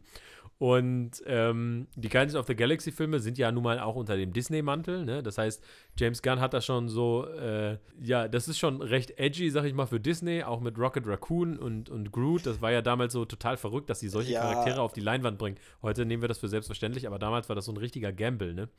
[0.61, 4.31] Und ähm, die Guardians of the Galaxy Filme sind ja nun mal auch unter dem
[4.31, 5.23] Disney-Mantel, ne?
[5.23, 5.63] Das heißt,
[5.97, 9.73] James Gunn hat da schon so, äh, ja, das ist schon recht edgy, sag ich
[9.73, 12.45] mal, für Disney, auch mit Rocket Raccoon und, und Groot.
[12.45, 14.41] Das war ja damals so total verrückt, dass sie solche Ja.
[14.41, 15.57] Charaktere auf die Leinwand bringen.
[15.81, 18.69] Heute nehmen wir das für selbstverständlich, aber damals war das so ein richtiger Gamble, ne?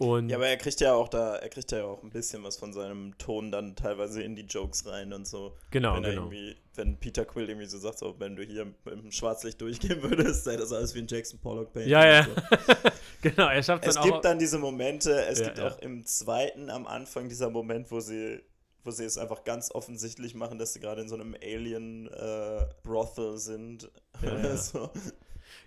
[0.00, 2.56] Und Ja, aber er kriegt ja auch da, er kriegt ja auch ein bisschen was
[2.56, 5.54] von seinem Ton dann teilweise in die Jokes rein und so.
[5.70, 6.30] genau, wenn genau.
[6.74, 10.56] wenn Peter Quill irgendwie so sagt, so, wenn du hier im Schwarzlicht durchgehen würdest, sei
[10.56, 11.92] das alles wie ein Jackson Pollock Painting.
[11.92, 12.22] Ja, ja.
[12.24, 12.30] So.
[13.20, 14.06] genau, er schafft Es dann auch.
[14.10, 15.68] gibt dann diese Momente, es Ja, gibt ja.
[15.68, 18.40] auch im zweiten am Anfang dieser Moment, wo sie,
[18.84, 22.64] wo sie es einfach ganz offensichtlich machen, dass sie gerade in so einem Alien äh,
[22.84, 23.90] Brothel sind.
[24.22, 24.56] Ja.
[24.56, 24.88] so.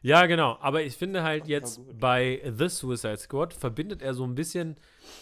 [0.04, 0.58] Ja, genau.
[0.60, 4.76] Aber ich finde halt jetzt bei The Suicide Squad verbindet er so ein bisschen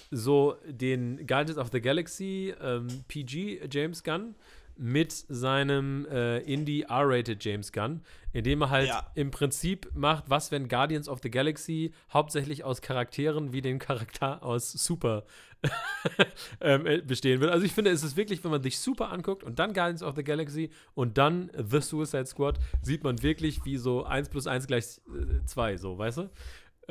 [0.09, 4.33] so den Guardians of the Galaxy ähm, PG James Gunn
[4.77, 8.01] mit seinem äh, Indie R-rated James Gunn,
[8.33, 9.05] indem er halt Ja.
[9.15, 14.43] im Prinzip macht, was wenn Guardians of the Galaxy hauptsächlich aus Charakteren wie den Charakter
[14.43, 15.23] aus Super
[16.61, 17.51] ähm, äh, bestehen wird.
[17.51, 20.15] Also ich finde, es ist wirklich, wenn man sich Super anguckt und dann Guardians of
[20.15, 24.65] the Galaxy und dann The Suicide Squad, sieht man wirklich wie so 1 plus 1
[24.67, 24.99] gleich
[25.45, 26.29] 2, so, weißt du?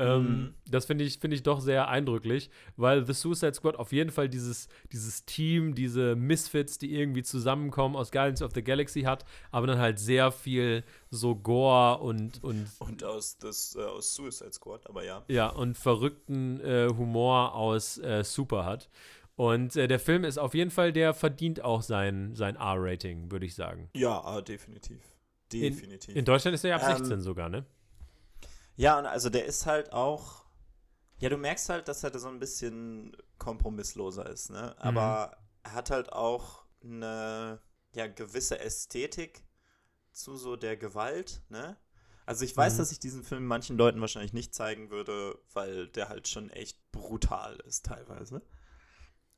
[0.00, 0.54] Ähm, Mhm.
[0.70, 4.28] Das finde ich, finde ich doch sehr eindrücklich, weil The Suicide Squad auf jeden Fall
[4.28, 9.66] dieses, dieses Team, diese Misfits, die irgendwie zusammenkommen aus Guardians of the Galaxy hat, aber
[9.66, 14.88] dann halt sehr viel so Gore und, und Und aus, das, äh, aus Suicide Squad,
[14.88, 15.22] aber ja.
[15.28, 18.88] ja, und verrückten äh, Humor aus äh, Super hat.
[19.36, 23.46] Und äh, der Film ist auf jeden Fall, der verdient auch sein, sein R-Rating, würde
[23.46, 23.88] ich sagen.
[23.94, 25.00] Ja, ah, definitiv.
[25.52, 26.14] Definitiv.
[26.14, 27.64] In Deutschland ist er ja ab Ähm, 16 sogar, ne?
[28.80, 30.46] Ja, und also der ist halt auch.
[31.18, 34.74] Ja, du merkst halt, dass er da so ein bisschen kompromissloser ist, ne?
[34.80, 37.60] Aber er hat halt auch eine
[37.94, 39.44] ja, gewisse Ästhetik
[40.12, 41.76] zu so der Gewalt, ne?
[42.24, 42.78] Also ich weiß, Mhm.
[42.78, 46.78] dass ich diesen Film manchen Leuten wahrscheinlich nicht zeigen würde, weil der halt schon echt
[46.90, 48.42] brutal ist teilweise.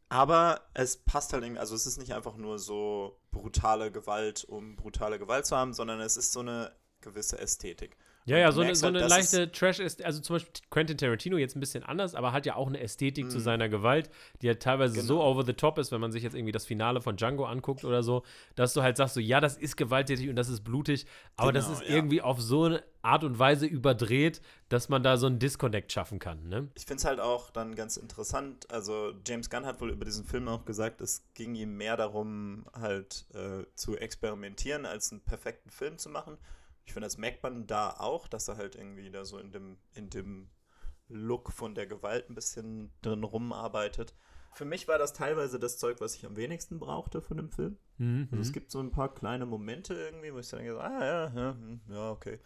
[0.09, 4.77] Aber es passt halt irgendwie, also es ist nicht einfach nur so brutale Gewalt, um
[4.77, 7.97] brutale Gewalt zu haben, sondern es ist so eine gewisse Ästhetik.
[8.25, 10.97] Ja, ja, so eine, so halt, eine dass leichte Trash ist, also zum Beispiel Quentin
[10.97, 13.43] Tarantino jetzt ein bisschen anders, aber hat ja auch eine Ästhetik zu Mhm.
[13.43, 14.11] seiner Gewalt,
[14.43, 15.31] die halt teilweise so Genau.
[15.31, 18.03] over the top ist, wenn man sich jetzt irgendwie das Finale von Django anguckt oder
[18.03, 18.23] so,
[18.55, 21.07] dass du halt sagst, so, ja, das ist gewalttätig und das ist blutig,
[21.37, 21.97] aber das Genau, ist ja.
[21.97, 26.19] irgendwie auf so eine Art und Weise überdreht, dass man da so einen Disconnect schaffen
[26.21, 26.69] kann, ne?
[26.75, 28.71] Ich finde es halt auch dann ganz interessant.
[28.71, 32.65] Also, James Gunn hat wohl über diesen Film auch gesagt, es ging ihm mehr darum,
[32.73, 36.39] halt äh, zu experimentieren, als einen perfekten Film zu machen.
[36.85, 39.79] Ich finde, das merkt man da auch, dass er halt irgendwie da so in dem,
[39.95, 40.51] in dem
[41.09, 44.15] Look von der Gewalt ein bisschen drin rumarbeitet.
[44.55, 47.79] Für mich war das teilweise das Zeug, was ich am wenigsten brauchte von dem Film.
[47.99, 48.29] Mhm.
[48.31, 51.35] Also es gibt so ein paar kleine Momente irgendwie, wo ich dann denke, ah ja,
[51.35, 52.39] ja, hm, ja, okay.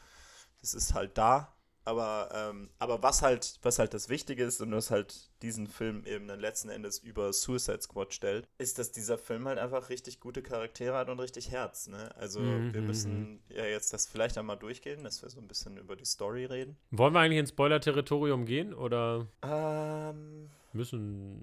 [0.60, 1.55] Das ist halt da.
[1.86, 6.04] Aber, ähm, aber was halt, was halt das Wichtige ist und was halt diesen Film
[6.04, 10.20] eben dann letzten Endes über Suicide Squad stellt, ist, dass dieser Film halt einfach richtig
[10.20, 11.86] gute Charaktere hat und richtig Herz.
[11.86, 12.14] Ne?
[12.16, 15.48] Also Mhm, wir mhm, müssen ja jetzt das vielleicht einmal durchgehen, dass wir so ein
[15.48, 16.76] bisschen über die Story reden.
[16.90, 21.40] Wollen wir eigentlich ins Spoiler-Territorium gehen oder Ähm, müssen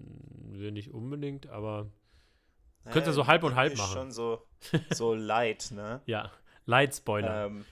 [0.51, 1.89] wir nicht unbedingt, aber
[2.85, 3.93] naja, Könnt ihr so halb und halb machen.
[3.93, 4.45] schon so,
[4.91, 6.01] so light, ne?
[6.05, 6.31] ja,
[6.65, 7.45] Light-Spoiler.
[7.47, 7.65] Ähm,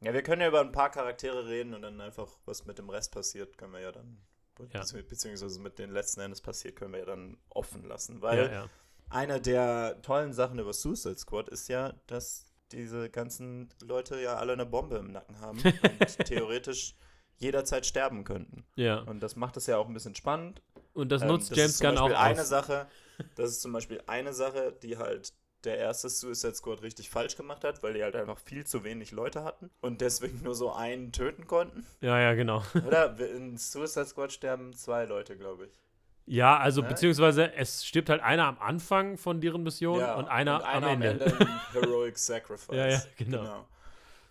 [0.00, 2.88] ja, wir können ja über ein paar Charaktere reden und dann einfach, was mit dem
[2.90, 4.18] Rest passiert, können wir ja dann,
[4.72, 4.80] Ja.
[4.80, 8.22] bezieh- beziehungsweise mit den letzten Endes passiert, können wir ja dann offen lassen.
[8.22, 8.68] Weil ja, ja.
[9.10, 14.52] eine der tollen Sachen über Suicide Squad ist ja, dass diese ganzen Leute ja alle
[14.52, 16.94] eine Bombe im Nacken haben und theoretisch
[17.38, 18.64] jederzeit sterben könnten.
[18.76, 18.98] ja.
[19.02, 20.60] Und das macht es ja auch ein bisschen spannend.
[20.92, 22.48] Und das Ähm, nutzt das James ist zum Gunn auch Beispiel eine aus.
[22.48, 22.86] Sache,
[23.36, 25.32] das ist zum Beispiel eine Sache, die halt
[25.64, 29.10] der erste Suicide Squad richtig falsch gemacht hat, weil die halt einfach viel zu wenig
[29.12, 31.86] Leute hatten und deswegen nur so einen töten konnten.
[32.00, 32.62] Ja, ja, genau.
[32.86, 35.72] Oder in Suicide Squad sterben zwei Leute, glaube ich.
[36.26, 36.88] Ja, also Ne?
[36.88, 41.24] beziehungsweise es stirbt halt einer am Anfang von deren Mission Ja, und einer, am Ende.
[41.40, 42.76] ein Heroic Sacrifice.
[42.76, 43.66] Ja, ja, genau.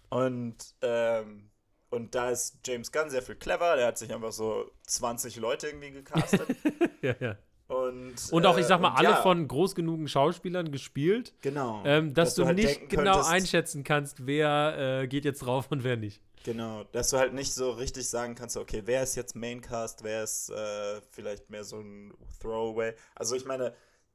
[0.10, 1.50] Und, ähm,
[1.90, 3.76] und da ist James Gunn sehr viel clever.
[3.76, 6.48] Der hat sich einfach so 20 Leute irgendwie gecastet.
[7.02, 7.36] ja, ja.
[7.68, 11.34] Und, Und auch, ich sag mal, äh, und alle ja, von groß genugen Schauspielern gespielt,
[11.42, 11.82] Genau.
[11.86, 15.84] ähm, dass, du, halt nicht genau könntest- einschätzen kannst, wer äh, geht jetzt drauf und
[15.84, 16.22] wer nicht.
[16.46, 20.24] Genau, dass du halt nicht so richtig sagen kannst, okay, wer ist jetzt Maincast, wer
[20.24, 22.94] ist äh, vielleicht mehr so ein Throwaway.
[23.16, 23.74] Also ich meine,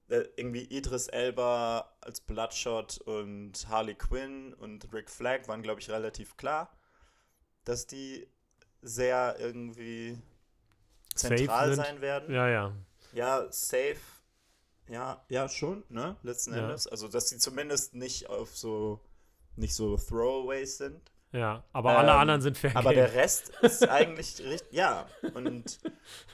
[0.09, 5.91] äh, irgendwie Idris Elba als Bloodshot und Harley Quinn und Rick Flag waren, glaube ich,
[5.91, 6.75] relativ klar,
[7.65, 8.27] dass die
[8.81, 10.17] sehr irgendwie
[11.15, 12.33] zentral sein werden.
[12.35, 12.73] Ja, ja.
[13.13, 13.97] Ja, safe.
[14.89, 16.17] Ja, ja, schon, ne?
[16.23, 16.61] Letzten Ja.
[16.61, 16.87] Endes.
[16.87, 19.01] Also, dass sie zumindest nicht auf so,
[19.57, 21.01] nicht so Throwaways sind.
[21.33, 22.77] Ja, aber alle Ähm, anderen sind fair.
[22.77, 25.07] Aber der Rest ist eigentlich richtig, ja.
[25.35, 25.81] Und,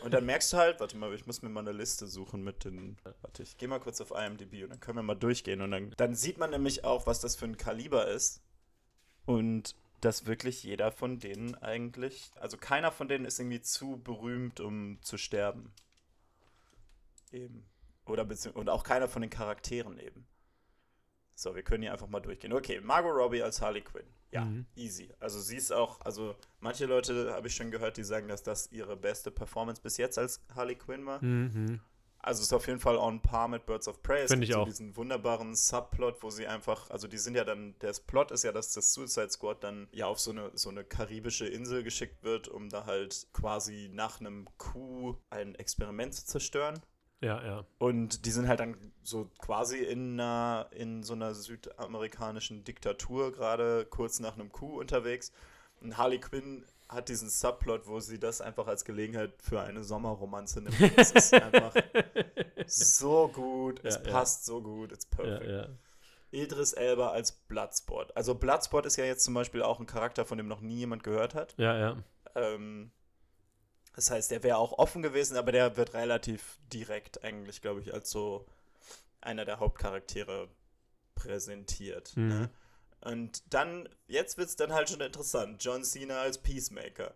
[0.00, 2.64] und dann merkst du halt, warte mal, ich muss mir mal eine Liste suchen mit
[2.64, 5.60] den, warte, ich gehe mal kurz auf IMDb und dann können wir mal durchgehen.
[5.60, 8.42] Und dann, dann sieht man nämlich auch, was das für ein Kaliber ist.
[9.24, 14.58] Und dass wirklich jeder von denen eigentlich, also keiner von denen ist irgendwie zu berühmt,
[14.60, 15.72] um zu sterben.
[17.32, 17.64] Eben.
[18.06, 20.26] Oder und auch keiner von den Charakteren eben.
[21.34, 22.52] So, wir können hier einfach mal durchgehen.
[22.52, 24.06] Okay, Margot Robbie als Harley Quinn.
[24.30, 24.66] Ja, Mhm.
[24.76, 25.14] easy.
[25.20, 28.70] Also sie ist auch, also manche Leute habe ich schon gehört, die sagen, dass das
[28.72, 31.22] ihre beste Performance bis jetzt als Harley Quinn war.
[31.24, 31.80] Mhm.
[32.20, 34.22] Also ist auf jeden Fall on par mit Birds of Prey.
[34.24, 34.64] Es Find gibt ich so auch.
[34.66, 38.50] diesen wunderbaren Subplot, wo sie einfach, also die sind ja dann, der Plot ist ja,
[38.50, 42.48] dass das Suicide Squad dann ja auf so eine, so eine karibische Insel geschickt wird,
[42.48, 46.80] um da halt quasi nach einem Coup ein Experiment zu zerstören.
[47.20, 47.64] Ja, ja.
[47.78, 53.87] Und die sind halt dann so quasi in, einer, in so einer südamerikanischen Diktatur, gerade
[53.87, 55.33] kurz nach einem Coup unterwegs.
[55.81, 60.61] Und Harley Quinn hat diesen Subplot, wo sie das einfach als Gelegenheit für eine Sommerromanze
[60.62, 60.81] nimmt.
[60.96, 61.74] Es ist einfach
[62.66, 65.50] so gut, es Ja, passt so gut, it's perfect.
[65.50, 65.68] ja.
[66.31, 68.14] Idris Elba als Bloodsport.
[68.16, 71.02] Also Bloodsport ist ja jetzt zum Beispiel auch ein Charakter, von dem noch nie jemand
[71.02, 71.54] gehört hat.
[71.57, 71.96] Ja, ja.
[72.35, 72.90] Ähm,
[73.98, 77.92] das heißt, der wäre auch offen gewesen, aber der wird relativ direkt eigentlich, glaube ich,
[77.92, 78.46] als so
[79.20, 80.48] einer der Hauptcharaktere
[81.16, 82.16] präsentiert.
[82.16, 82.28] Mhm.
[82.28, 82.50] Ne?
[83.00, 85.64] Und dann, jetzt wird es dann halt schon interessant.
[85.64, 87.12] John Cena als Peacemaker.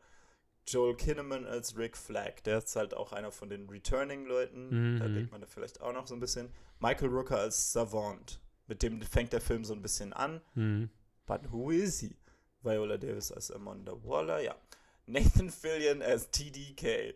[0.66, 2.42] Joel Kinnaman als Rick Flag.
[2.44, 4.98] Der ist halt auch einer von den Returning-Leuten.
[4.98, 5.14] Da Mhm.
[5.14, 6.52] denkt man da vielleicht auch noch so ein bisschen.
[6.80, 8.40] Michael Rooker als Savant.
[8.66, 10.40] Mit dem fängt der Film so ein bisschen an.
[10.54, 10.90] Mhm.
[11.26, 12.16] But who is he?
[12.62, 14.56] Viola Davis als Amanda Waller, ja.
[15.06, 17.14] Nathan Fillion als TDK.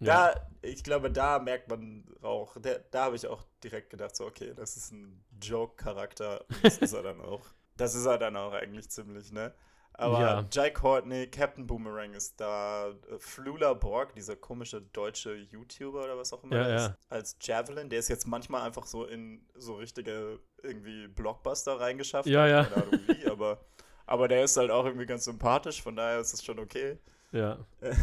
[0.00, 0.32] Ja.
[0.32, 4.26] Da, ich glaube, da merkt man auch, der, da habe ich auch direkt gedacht, so,
[4.26, 6.44] okay, das ist ein Joke-Charakter.
[6.62, 7.46] Das ist er dann auch.
[7.76, 9.54] Das ist er dann auch eigentlich ziemlich, ne?
[9.96, 10.48] Aber Ja.
[10.50, 16.32] Jai Courtney, Captain Boomerang ist da, äh, Flula Borg, dieser komische deutsche YouTuber oder was
[16.32, 16.96] auch immer Ja, ist, ja.
[17.08, 22.28] als Javelin, der ist jetzt manchmal einfach so in so richtige irgendwie Blockbuster reingeschafft.
[22.28, 22.62] Ja, ja.
[22.62, 23.64] Ahnung wie, aber,
[24.06, 26.98] aber der ist halt auch irgendwie ganz sympathisch, von daher ist es schon okay.
[27.32, 27.58] Ja.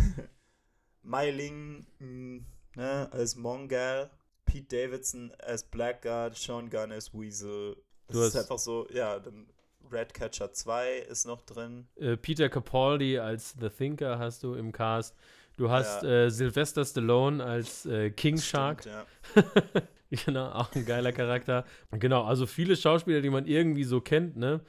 [1.03, 2.41] Mai Ling mh,
[2.75, 4.09] ne, als Mongal,
[4.45, 7.75] Pete Davidson als Blackguard, Sean Gunn als Weasel.
[8.07, 9.47] Das Du ist hast- einfach so, ja, dann
[9.91, 11.87] Redcatcher 2 ist noch drin.
[11.95, 15.15] Äh, Peter Capaldi als The Thinker hast du im Cast.
[15.57, 16.25] Du hast Ja.
[16.25, 18.81] äh, Sylvester Stallone als äh, King Shark.
[18.81, 18.95] Stimmt,
[19.35, 19.81] ja.
[20.25, 21.63] Genau, auch ein geiler Charakter.
[21.91, 24.59] Genau, also viele Schauspieler, die man irgendwie so kennt, ne?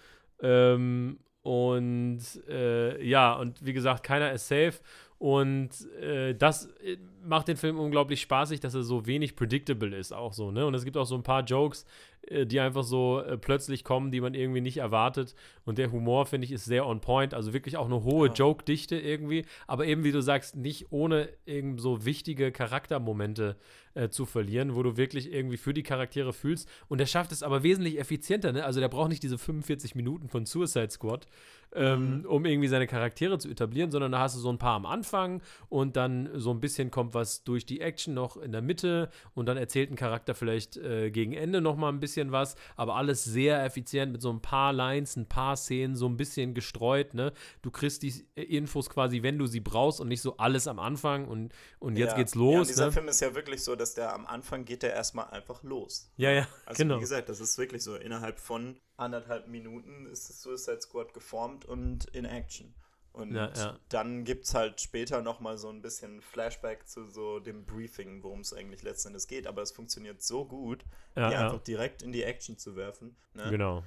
[0.43, 4.75] Ähm, und äh, ja, und wie gesagt, keiner ist safe.
[5.19, 10.13] Und äh, das äh, macht den Film unglaublich spaßig, dass er so wenig predictable ist,
[10.13, 10.67] auch so, ne?
[10.67, 11.87] Und es gibt auch so ein paar Jokes,
[12.31, 15.35] die einfach so äh, plötzlich kommen, die man irgendwie nicht erwartet.
[15.65, 17.35] Und der Humor, finde ich, ist sehr on point.
[17.35, 18.33] Also wirklich auch eine hohe Ja.
[18.35, 19.45] Joke-Dichte irgendwie.
[19.67, 23.57] Aber eben, wie du sagst, nicht ohne eben so wichtige Charaktermomente
[23.95, 26.69] äh, zu verlieren, wo du wirklich irgendwie für die Charaktere fühlst.
[26.89, 28.65] Und der schafft es aber wesentlich effizienter, ne?
[28.65, 31.27] Also der braucht nicht diese 45 Minuten von Suicide Squad,
[31.75, 32.27] ähm, Mhm.
[32.27, 35.41] um irgendwie seine Charaktere zu etablieren, sondern da hast du so ein paar am Anfang
[35.69, 39.47] und dann so ein bisschen kommt was durch die Action noch in der Mitte und
[39.47, 43.25] dann erzählt ein Charakter vielleicht äh, gegen Ende noch mal ein bisschen was, aber alles
[43.25, 47.33] sehr effizient mit so ein paar Lines, ein paar Szenen so ein bisschen gestreut, ne?
[47.63, 51.27] Du kriegst die Infos quasi, wenn du sie brauchst und nicht so alles am Anfang
[51.27, 52.17] und, und jetzt ja.
[52.19, 52.93] geht's Ja, und los, dieser ne?
[52.93, 56.11] Film ist ja wirklich so, dass der am Anfang geht der erstmal einfach los.
[56.17, 56.97] Ja, ja, Also genau.
[56.97, 57.97] wie gesagt, das ist wirklich so.
[57.97, 62.75] Innerhalb von anderthalb Minuten ist das Suicide Squad geformt und in Action.
[63.13, 63.79] Und Ja, ja.
[63.91, 68.41] dann gibt es halt später nochmal so ein bisschen Flashback zu so dem Briefing, worum
[68.41, 69.47] es eigentlich letzten Endes geht.
[69.47, 70.85] Aber es funktioniert so gut,
[71.15, 73.17] Ja, die einfach direkt in die Action zu werfen.
[73.35, 73.51] Ne?
[73.51, 73.85] genau.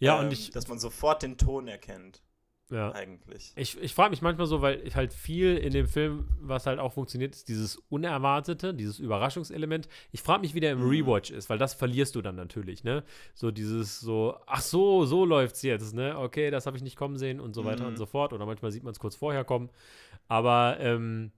[0.00, 2.22] Ja, Ähm, und ich, Dass man sofort den Ton erkennt,
[2.70, 2.92] ja.
[2.92, 3.52] eigentlich.
[3.56, 6.78] Ich, ich frage mich manchmal so, weil ich halt viel in dem Film, was halt
[6.78, 9.88] auch funktioniert, ist dieses Unerwartete, dieses Überraschungselement.
[10.10, 10.88] Ich frage mich, wie der im Mhm.
[10.90, 13.04] Rewatch ist, weil das verlierst du dann natürlich, ne?
[13.34, 16.18] So dieses so, ach so, so läuft's jetzt, ne?
[16.18, 17.88] Okay, das habe ich nicht kommen sehen und so weiter Mhm.
[17.90, 18.32] und so fort.
[18.32, 19.68] Oder manchmal sieht man es kurz vorher kommen.
[20.28, 21.32] Aber ähm,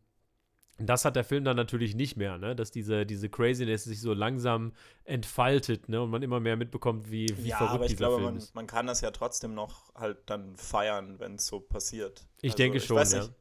[0.79, 2.57] das hat der Film dann natürlich nicht mehr, ne?
[2.57, 4.73] Dass diese, diese Craziness sich so langsam
[5.05, 6.03] entfaltet, ne?
[6.03, 8.37] Und man immer mehr mitbekommt, wie, wie ja, verrückt aber ich dieser glaube, Film man,
[8.39, 8.55] ist.
[8.55, 12.27] man kann das ja trotzdem noch halt dann feiern, wenn es so passiert.
[12.43, 13.21] Ich Also, denke schon, weiß ja.
[13.21, 13.33] nicht,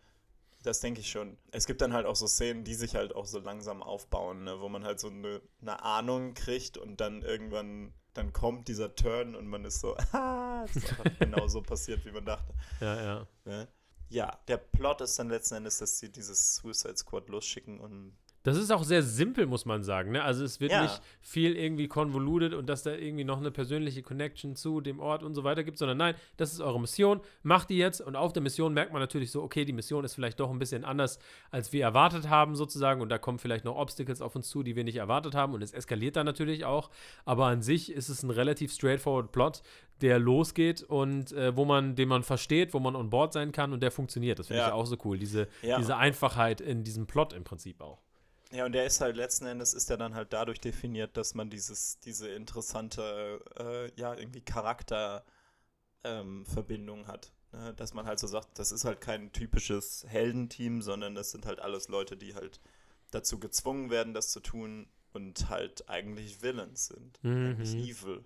[0.64, 1.38] das denke ich schon.
[1.52, 4.60] Es gibt dann halt auch so Szenen, die sich halt auch so langsam aufbauen, ne?
[4.60, 9.36] wo man halt so eine, eine Ahnung kriegt und dann irgendwann, dann kommt dieser Turn
[9.36, 12.54] und man ist so, ah, das hat genau so passiert, wie man dachte.
[12.80, 13.28] Ja, ja.
[13.46, 13.68] Ne?
[14.14, 18.58] Ja, der Plot ist dann letzten Endes, dass sie dieses Suicide Squad losschicken und Das
[18.58, 20.12] ist auch sehr simpel, muss man sagen.
[20.12, 20.22] Ne?
[20.22, 20.82] Also es wird Ja.
[20.82, 25.24] nicht viel irgendwie convoluted und dass da irgendwie noch eine persönliche Connection zu dem Ort
[25.24, 28.34] und so weiter gibt, sondern nein, das ist eure Mission, macht die jetzt und auf
[28.34, 31.20] der Mission merkt man natürlich so, okay, die Mission ist vielleicht doch ein bisschen anders,
[31.52, 34.76] als wir erwartet haben sozusagen und da kommen vielleicht noch Obstacles auf uns zu, die
[34.76, 36.90] wir nicht erwartet haben und es eskaliert dann natürlich auch,
[37.24, 39.62] aber an sich ist es ein relativ straightforward Plot,
[40.02, 43.72] der losgeht und äh, wo man, den man versteht, wo man on board sein kann
[43.72, 44.38] und der funktioniert.
[44.40, 44.74] Das finde ich Ja.
[44.74, 45.78] ja auch so cool, diese, Ja.
[45.78, 48.02] diese Einfachheit in diesem Plot im Prinzip auch.
[48.54, 51.50] Ja, und der ist halt letzten Endes ist er dann halt dadurch definiert, dass man
[51.50, 57.34] dieses, diese interessante, äh, ja, irgendwie Charakterverbindung ähm, hat.
[57.52, 57.74] Ne?
[57.74, 61.62] Dass man halt so sagt, das ist halt kein typisches Heldenteam, sondern das sind halt
[61.62, 62.62] alles Leute, die halt
[63.10, 67.24] dazu gezwungen werden, das zu tun und halt eigentlich Villains sind.
[67.24, 67.56] Mhm.
[67.58, 68.24] Eigentlich evil.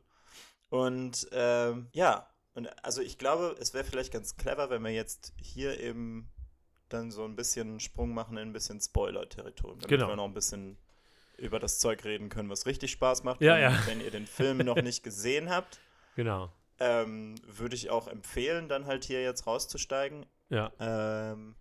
[0.70, 5.32] Und ähm, ja, und also ich glaube, es wäre vielleicht ganz clever, wenn wir jetzt
[5.38, 6.30] hier eben
[6.90, 10.08] dann so ein bisschen einen Sprung machen in ein bisschen Spoiler-Territorium, damit Genau.
[10.10, 10.78] wir noch ein bisschen
[11.38, 13.42] über das Zeug reden können, was richtig Spaß macht.
[13.42, 13.78] Ja, ja.
[13.86, 15.80] Wenn ihr den Film noch nicht gesehen habt,
[16.16, 16.52] Genau.
[16.80, 20.26] ähm, würde ich auch empfehlen, dann halt hier jetzt rauszusteigen.
[20.50, 20.72] Ja.
[20.80, 21.56] Ähm,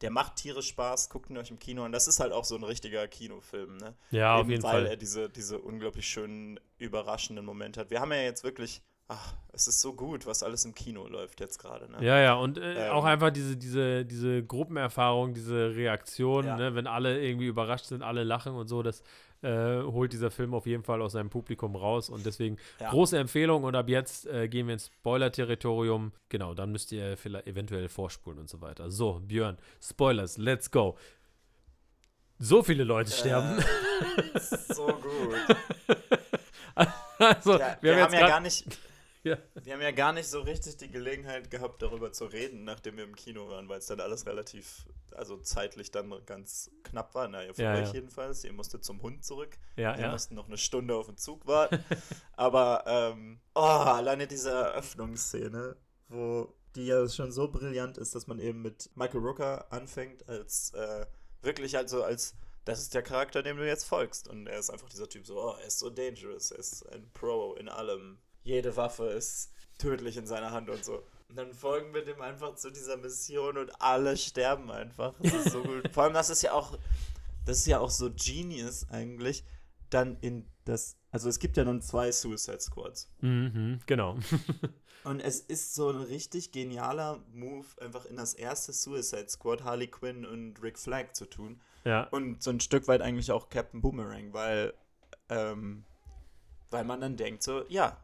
[0.00, 1.92] der macht tierisch Spaß, guckt ihn euch im Kino an.
[1.92, 3.94] Das ist halt auch so ein richtiger Kinofilm, ne?
[4.10, 4.86] Ja, auf Eben jeden weil Fall.
[4.86, 7.90] er diese, diese unglaublich schönen, überraschenden Momente hat.
[7.90, 8.80] Wir haben ja jetzt wirklich,
[9.12, 11.98] ach, es ist so gut, was alles im Kino läuft jetzt gerade, ne?
[12.00, 12.92] Ja, ja, und äh, Ähm.
[12.92, 16.56] auch einfach diese, diese, diese Gruppenerfahrung, diese Reaktion, Ja.
[16.56, 19.02] ne, wenn alle irgendwie überrascht sind, alle lachen und so, das
[19.42, 22.90] äh, holt dieser Film auf jeden Fall aus seinem Publikum raus und deswegen Ja.
[22.90, 26.12] große Empfehlung und ab jetzt äh, gehen wir ins Spoiler-Territorium.
[26.28, 28.90] Genau, dann müsst ihr vielleicht eventuell vorspulen und so weiter.
[28.90, 30.96] So, Björn, Spoilers, let's go.
[32.38, 33.58] So viele Leute sterben.
[33.58, 34.38] Äh,
[34.74, 35.56] so gut.
[37.18, 38.66] also, Ja, wir, wir, haben haben ja gar nicht,
[39.22, 39.36] Ja.
[39.62, 43.04] wir haben ja gar nicht so richtig die Gelegenheit gehabt, darüber zu reden, nachdem wir
[43.04, 47.28] im Kino waren, weil es dann alles relativ, also zeitlich dann ganz knapp war.
[47.28, 47.94] Naja, für Ja, euch ja.
[47.94, 48.44] jedenfalls.
[48.44, 49.58] Ihr musstet zum Hund zurück.
[49.76, 50.10] ja, Wir ja.
[50.12, 51.84] mussten noch eine Stunde auf den Zug warten.
[52.36, 55.76] Aber, ähm, oh, alleine diese Eröffnungsszene,
[56.08, 60.72] wo die ja schon so brillant ist, dass man eben mit Michael Rooker anfängt, als
[60.74, 61.06] äh,
[61.42, 64.28] wirklich also als das ist der Charakter, dem du jetzt folgst.
[64.28, 67.10] Und er ist einfach dieser Typ so, oh, er ist so dangerous, er ist ein
[67.12, 68.18] Pro in allem.
[68.42, 71.02] Jede Waffe ist tödlich in seiner Hand und so.
[71.28, 75.14] Und dann folgen wir dem einfach zu dieser Mission und alle sterben einfach.
[75.20, 75.90] Das ist so gut.
[75.92, 76.76] Vor allem, das ist ja auch,
[77.46, 79.44] das ist ja auch so genius eigentlich,
[79.90, 83.10] dann in das, also es gibt ja nun zwei Suicide Squads.
[83.20, 84.18] Mhm, genau.
[85.04, 89.86] Und es ist so ein richtig genialer Move, einfach in das erste Suicide Squad Harley
[89.86, 91.60] Quinn und Rick Flag zu tun.
[91.84, 92.04] ja.
[92.08, 94.74] Und so ein Stück weit eigentlich auch Captain Boomerang, weil,
[95.30, 95.84] ähm,
[96.70, 97.96] weil man dann denkt so, ja,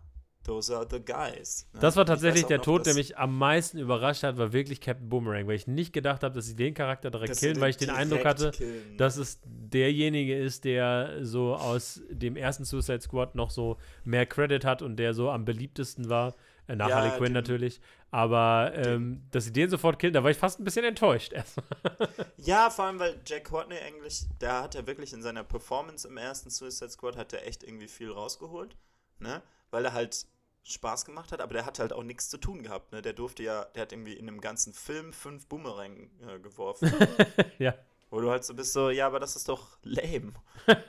[0.47, 1.67] those are the guys.
[1.75, 1.81] ne?
[1.81, 5.09] Das war tatsächlich der noch, Tod, der mich am meisten überrascht hat, war wirklich Captain
[5.09, 7.91] Boomerang, weil ich nicht gedacht habe, dass sie den Charakter direkt killen, weil ich den
[7.91, 8.97] Eindruck hatte, killen.
[8.97, 14.65] dass es derjenige ist, der so aus dem ersten Suicide Squad noch so mehr Credit
[14.65, 16.35] hat und der so am beliebtesten war.
[16.69, 17.81] Äh, nach Ja, Harley Quinn den- natürlich.
[18.11, 21.33] Aber ähm, dass sie den sofort killen, da war ich fast ein bisschen enttäuscht.
[21.33, 21.67] erstmal.
[22.39, 26.17] Ja, vor allem, weil Jack Courtney eigentlich, der hat ja wirklich in seiner Performance im
[26.17, 28.77] ersten Suicide Squad hat er echt irgendwie viel rausgeholt,
[29.19, 29.43] ne?
[29.73, 30.27] Weil er halt
[30.67, 33.03] Spaß gemacht hat, aber der hat halt auch nichts zu tun gehabt, ne?
[33.03, 36.93] Der durfte ja, der hat irgendwie in einem ganzen Film fünf Boomerang äh, geworfen.
[37.59, 37.75] ja.
[38.11, 40.33] Wo du halt so bist so, ja, aber das ist doch lame.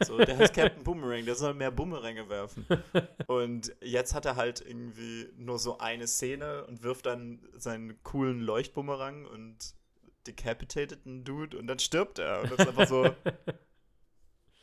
[0.05, 2.67] So, der heißt Captain Boomerang, der soll mehr Boomeränge werfen.
[3.25, 8.41] Und jetzt hat er halt irgendwie nur so eine Szene und wirft dann seinen coolen
[8.41, 9.73] Leuchtboomerang und
[10.27, 12.41] decapitated einen Dude und dann stirbt er.
[12.41, 13.09] Und das ist einfach so,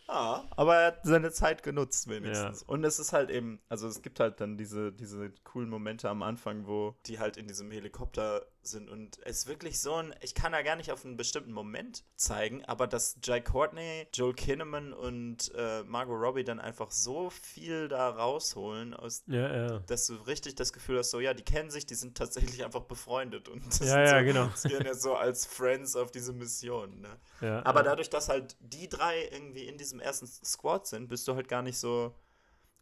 [0.07, 2.61] Ja, aber er hat seine Zeit genutzt wenigstens.
[2.61, 2.69] Ja.
[2.69, 6.23] Und es ist halt eben, also es gibt halt dann diese, diese coolen Momente am
[6.23, 10.35] Anfang, wo die halt in diesem Helikopter sind und es ist wirklich so ein, ich
[10.35, 14.93] kann da gar nicht auf einen bestimmten Moment zeigen, aber dass Jai Courtney, Joel Kinnaman
[14.93, 19.79] und äh, Margot Robbie dann einfach so viel da rausholen, aus, ja, ja.
[19.81, 22.83] dass du richtig das Gefühl hast, so ja, die kennen sich, die sind tatsächlich einfach
[22.83, 24.51] befreundet und ja, ja, so, genau.
[24.65, 27.01] gehen ja so als Friends auf diese Mission.
[27.01, 27.09] Ne?
[27.41, 31.35] Ja, aber dadurch, dass halt die drei irgendwie in diesem ersten Squad sind, bist du
[31.35, 32.15] halt gar nicht so,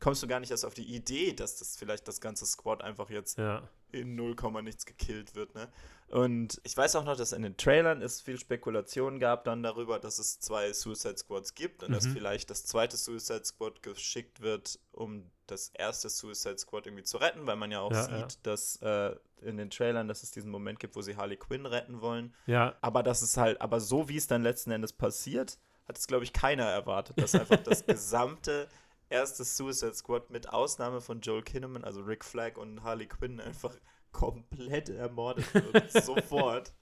[0.03, 3.09] kommst du gar nicht erst auf die Idee, dass das vielleicht das ganze Squad einfach
[3.09, 3.62] jetzt ja.
[3.92, 5.68] in 0, nichts gekillt wird, ne?
[6.09, 9.98] Und ich weiß auch noch, dass in den Trailern es viel Spekulation gab dann darüber,
[9.98, 11.94] dass es zwei Suicide Squads gibt und mhm.
[11.94, 17.16] dass vielleicht das zweite Suicide Squad geschickt wird, um das erste Suicide Squad irgendwie zu
[17.16, 18.38] retten, weil man ja auch ja, sieht, ja.
[18.42, 22.00] dass äh, in den Trailern, dass es diesen Moment gibt, wo sie Harley Quinn retten
[22.03, 22.34] wollen.
[22.46, 22.74] Ja.
[22.82, 26.24] Aber das ist halt, aber so wie es dann letzten Endes passiert, hat es, glaube
[26.24, 28.68] ich, keiner erwartet, dass einfach das gesamte
[29.13, 33.75] erste Suicide Squad mit Ausnahme von Joel Kinnaman, also Rick Flag und Harley Quinn einfach
[34.13, 35.91] komplett ermordet wird.
[36.05, 36.73] sofort.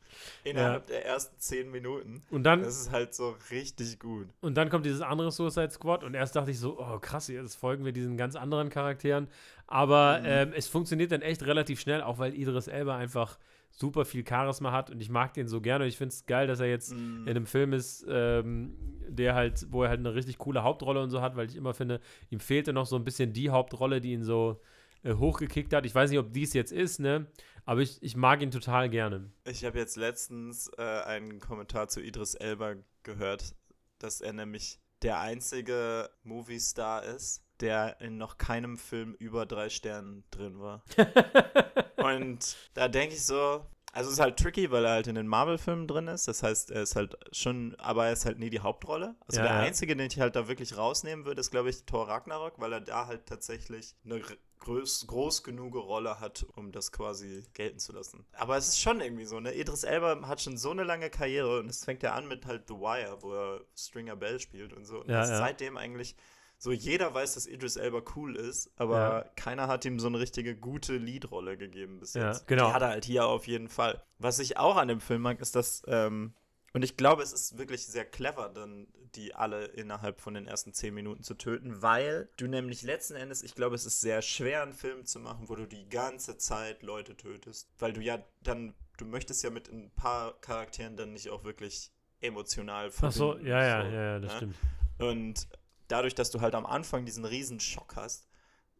[0.42, 0.96] Innerhalb ja.
[0.96, 2.22] der ersten zehn Minuten.
[2.30, 2.62] Und dann.
[2.62, 4.28] Das ist halt so richtig gut.
[4.40, 7.54] Und dann kommt dieses andere Suicide Squad und erst dachte ich so, oh krass, jetzt
[7.54, 9.28] folgen wir diesen ganz anderen Charakteren.
[9.68, 10.26] Aber mhm.
[10.26, 13.38] ähm, es funktioniert dann echt relativ schnell, auch weil Idris Elba einfach
[13.70, 15.84] super viel Charisma hat und ich mag den so gerne.
[15.84, 17.22] Und ich finde es geil, dass er jetzt mm.
[17.22, 18.76] in einem Film ist, ähm,
[19.08, 21.74] der halt, wo er halt eine richtig coole Hauptrolle und so hat, weil ich immer
[21.74, 22.00] finde,
[22.30, 24.60] ihm fehlte noch so ein bisschen die Hauptrolle, die ihn so
[25.02, 25.86] äh, hochgekickt hat.
[25.86, 27.26] Ich weiß nicht, ob dies jetzt ist, ne?
[27.64, 29.30] Aber ich, ich mag ihn total gerne.
[29.44, 33.54] Ich habe jetzt letztens äh, einen Kommentar zu Idris Elba gehört,
[33.98, 40.24] dass er nämlich der einzige Movie-Star ist, der in noch keinem Film über drei Sternen
[40.30, 40.82] drin war.
[41.96, 45.26] Und da denke ich so, also es ist halt tricky, weil er halt in den
[45.26, 46.28] Marvel-Filmen drin ist.
[46.28, 49.16] Das heißt, er ist halt schon, aber er ist halt nie die Hauptrolle.
[49.26, 49.60] Also Ja, der ja.
[49.60, 52.80] einzige, den ich halt da wirklich rausnehmen würde, ist, glaube ich, Thor Ragnarok, weil er
[52.80, 54.22] da halt tatsächlich eine
[54.60, 58.24] groß, groß genug Rolle hat, um das quasi gelten zu lassen.
[58.32, 59.54] Aber es ist schon irgendwie so, ne?
[59.54, 62.68] Idris Elba hat schon so eine lange Karriere und es fängt ja an mit halt
[62.68, 65.00] The Wire, wo er Stringer Bell spielt und so.
[65.00, 65.38] Und Ja, ja.
[65.38, 66.14] seitdem eigentlich
[66.62, 69.30] so jeder weiß, dass Idris Elba cool ist, aber Ja.
[69.34, 72.46] keiner hat ihm so eine richtige gute Leadrolle gegeben bis Ja, jetzt.
[72.46, 72.68] genau.
[72.68, 74.02] Die hat er halt hier auf jeden Fall.
[74.18, 76.34] Was ich auch an dem Film mag, ist, dass ähm,
[76.72, 78.86] und ich glaube, es ist wirklich sehr clever, dann
[79.16, 83.42] die alle innerhalb von den ersten zehn Minuten zu töten, weil du nämlich letzten Endes,
[83.42, 86.82] ich glaube, es ist sehr schwer, einen Film zu machen, wo du die ganze Zeit
[86.84, 91.30] Leute tötest, weil du ja dann, du möchtest ja mit ein paar Charakteren dann nicht
[91.30, 91.90] auch wirklich
[92.20, 94.36] emotional Ach so, verbinden, ja, ja, so, ja, ja, das ne?
[94.36, 94.56] stimmt.
[94.98, 95.48] Und
[95.90, 98.28] dadurch, dass du halt am Anfang diesen riesen Schock hast,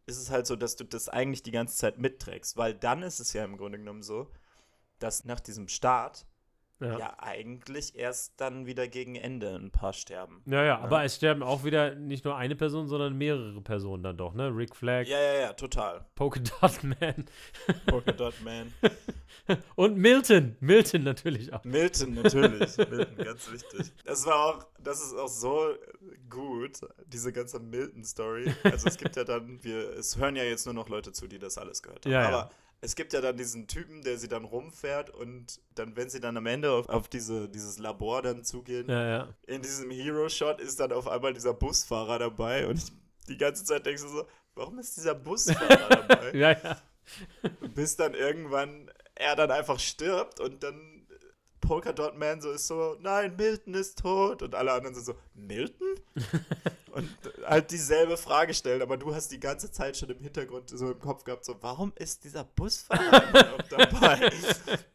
[0.05, 3.19] ist es halt so, dass du das eigentlich die ganze Zeit mitträgst, weil dann ist
[3.19, 4.31] es ja im Grunde genommen so,
[4.99, 6.25] dass nach diesem Start
[6.81, 6.97] Ja.
[6.97, 10.41] ja, eigentlich erst dann wieder gegen Ende ein paar sterben.
[10.47, 14.17] Ja, ja, aber es sterben auch wieder nicht nur eine Person, sondern mehrere Personen dann
[14.17, 14.47] doch, ne?
[14.47, 16.05] Rick Flag, Ja, ja, ja, total.
[16.15, 17.25] Polka Dot Man
[17.85, 18.73] Polka Dot Man.
[19.75, 20.55] und Milton.
[20.59, 21.63] Milton natürlich auch.
[21.63, 22.77] Milton, natürlich.
[22.77, 23.91] Milton, ganz wichtig.
[24.03, 25.75] Das war auch, das ist auch so
[26.29, 28.53] gut, diese ganze Milton-Story.
[28.63, 31.37] Also es gibt ja dann, wir, es hören ja jetzt nur noch Leute zu, die
[31.37, 32.11] das alles gehört haben.
[32.11, 32.49] Ja, ja.
[32.83, 36.35] Es gibt ja dann diesen Typen, der sie dann rumfährt und dann, wenn sie dann
[36.35, 39.27] am Ende auf, auf diese, dieses Labor dann zugehen, Ja, ja.
[39.45, 42.91] in diesem Hero-Shot ist dann auf einmal dieser Busfahrer dabei und ich,
[43.27, 45.77] die ganze Zeit denkst du so, warum ist dieser Busfahrer
[46.07, 46.31] dabei?
[46.35, 46.81] Ja, ja.
[47.75, 51.05] Bis dann irgendwann er dann einfach stirbt und dann
[51.59, 55.15] Polka Dot Man so ist so, nein, Milton ist tot und alle anderen sind so,
[55.35, 55.87] Milton?
[56.91, 57.09] und
[57.45, 60.99] halt dieselbe Frage stellen, aber du hast die ganze Zeit schon im Hintergrund so im
[60.99, 64.31] Kopf gehabt, so, warum ist dieser Busfahrer dabei?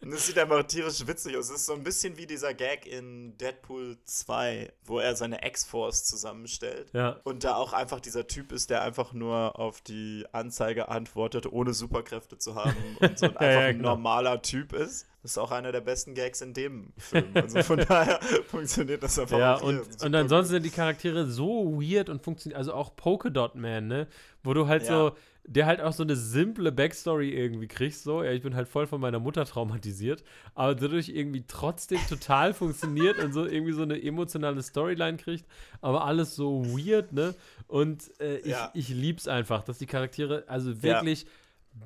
[0.01, 1.51] und es sieht einfach tierisch witzig aus.
[1.51, 6.05] Es ist so ein bisschen wie dieser Gag in Deadpool 2, wo er seine X-Force
[6.05, 6.91] zusammenstellt.
[6.93, 7.21] Ja.
[7.25, 11.75] Und da auch einfach dieser Typ ist, der einfach nur auf die Anzeige antwortet, ohne
[11.75, 13.91] Superkräfte zu haben und so ein Ja, einfach ja, ein genau.
[13.91, 15.07] normaler Typ ist.
[15.23, 17.27] Das ist auch einer der besten Gags in dem Film.
[17.35, 21.86] Also von daher funktioniert das einfach Ja, und, und ansonsten sind die Charaktere so weird
[22.11, 24.07] und funktionieren, also auch Polka Dot Man, ne?
[24.43, 24.89] Wo du halt Ja.
[24.89, 28.69] so, der halt auch so eine simple Backstory irgendwie kriegst, so, ja, ich bin halt
[28.69, 30.25] voll von meiner Mutter traumatisiert,
[30.55, 35.47] aber dadurch irgendwie trotzdem total funktioniert und so irgendwie so eine emotionale Storyline kriegt,
[35.81, 37.35] aber alles so weird, ne?
[37.69, 38.71] Und äh, ich, Ja.
[38.75, 41.27] ich lieb's einfach, dass die Charaktere, also wirklich,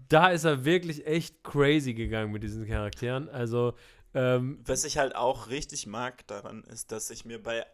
[0.08, 3.74] da ist er wirklich echt crazy gegangen mit diesen Charakteren, also,
[4.14, 7.64] ähm, Was ich halt auch richtig mag daran ist, dass ich mir bei,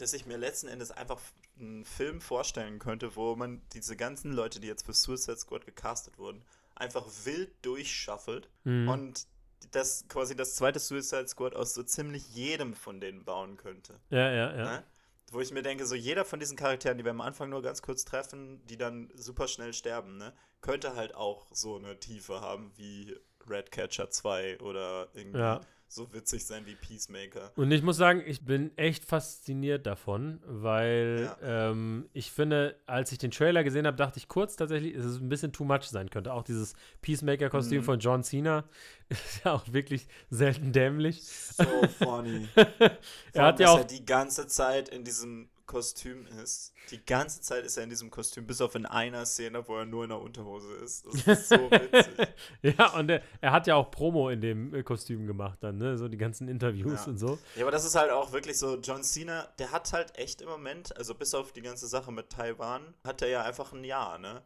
[0.00, 1.20] dass ich mir letzten Endes einfach
[1.58, 6.18] einen Film vorstellen könnte, wo man diese ganzen Leute, die jetzt für Suicide Squad gecastet
[6.18, 6.42] wurden,
[6.74, 8.88] einfach wild durchschaffelt Mhm.
[8.88, 9.26] und
[9.72, 14.00] das quasi das zweite Suicide Squad aus so ziemlich jedem von denen bauen könnte.
[14.10, 14.64] ja, ja, ja.
[14.64, 14.84] Ne?
[15.32, 17.82] wo ich mir denke, so jeder von diesen Charakteren, die wir am Anfang nur ganz
[17.82, 22.72] kurz treffen, die dann super schnell sterben, ne, könnte halt auch so eine Tiefe haben
[22.76, 23.16] wie
[23.48, 25.60] Redcatcher 2 oder irgendwie Ja.
[25.92, 27.50] So witzig sein wie Peacemaker.
[27.56, 31.70] Und ich muss sagen, ich bin echt fasziniert davon, weil Ja.
[31.70, 35.18] ähm, ich finde, als ich den Trailer gesehen habe, dachte ich kurz tatsächlich, dass es
[35.20, 36.32] ein bisschen too much sein könnte.
[36.32, 37.84] Auch dieses Peacemaker-Kostüm Mhm.
[37.84, 38.64] von John Cena
[39.08, 41.24] ist ja auch wirklich selten dämlich.
[41.24, 41.64] So
[41.98, 42.46] funny.
[43.32, 46.72] Er hat ja auch- er die ganze Zeit in diesem Kostüm ist.
[46.90, 49.86] Die ganze Zeit ist er in diesem Kostüm, bis auf in einer Szene, wo er
[49.86, 51.06] nur in der Unterhose ist.
[51.06, 52.28] Das ist so witzig.
[52.62, 55.96] ja, und er, er hat ja auch Promo in dem äh, Kostüm gemacht dann, ne?
[55.96, 57.12] So die ganzen Interviews Ja.
[57.12, 57.38] und so.
[57.54, 60.48] Ja, aber das ist halt auch wirklich so, John Cena, der hat halt echt im
[60.48, 64.18] Moment, also bis auf die ganze Sache mit Taiwan, hat er ja einfach ein Jahr,
[64.18, 64.42] ne?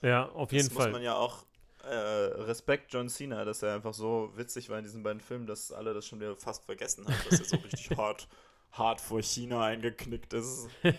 [0.00, 0.86] Ja, auf jeden das Fall.
[0.86, 1.44] muss man ja auch
[1.84, 5.70] äh, Respekt John Cena, dass er einfach so witzig war in diesen beiden Filmen, dass
[5.72, 8.26] alle das schon wieder fast vergessen haben, dass er so richtig hart,
[8.72, 10.68] hart vor China eingeknickt ist.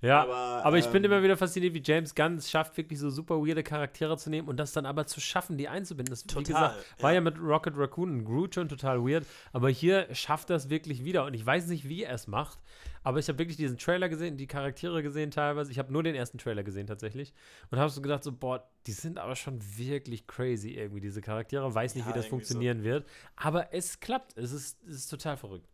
[0.00, 3.00] Ja, Aber, aber, ich bin ähm, immer wieder fasziniert, wie James Gunn es schafft, wirklich
[3.00, 6.12] so super weirde Charaktere zu nehmen und das dann aber zu schaffen, die einzubinden.
[6.12, 7.16] Das, wie Total, gesagt, war ja.
[7.16, 11.24] ja mit Rocket Raccoon und Groot schon total weird, aber hier schafft das wirklich wieder
[11.24, 12.60] und ich weiß nicht, wie er es macht,
[13.02, 15.72] aber ich habe wirklich diesen Trailer gesehen, die Charaktere gesehen teilweise.
[15.72, 17.34] Ich habe nur den ersten Trailer gesehen tatsächlich
[17.72, 21.74] und habe so gedacht, so, boah, die sind aber schon wirklich crazy irgendwie, diese Charaktere.
[21.74, 22.54] Weiß nicht, Ja, wie das irgendwie so.
[22.54, 24.36] funktionieren wird, aber es klappt.
[24.38, 25.66] Es ist, es ist total verrückt.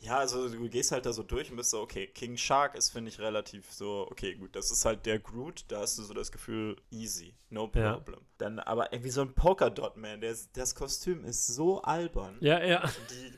[0.00, 2.90] Ja, also du gehst halt da so durch und bist so, okay, King Shark ist,
[2.90, 6.14] finde ich, relativ so, okay, gut, das ist halt der Groot, da hast du so
[6.14, 7.94] das Gefühl, easy, no Ja.
[7.94, 8.20] problem.
[8.38, 12.36] Dann aber irgendwie so ein Polkadot-Man, das Kostüm ist so albern.
[12.40, 12.88] Ja, ja.
[13.10, 13.32] Die,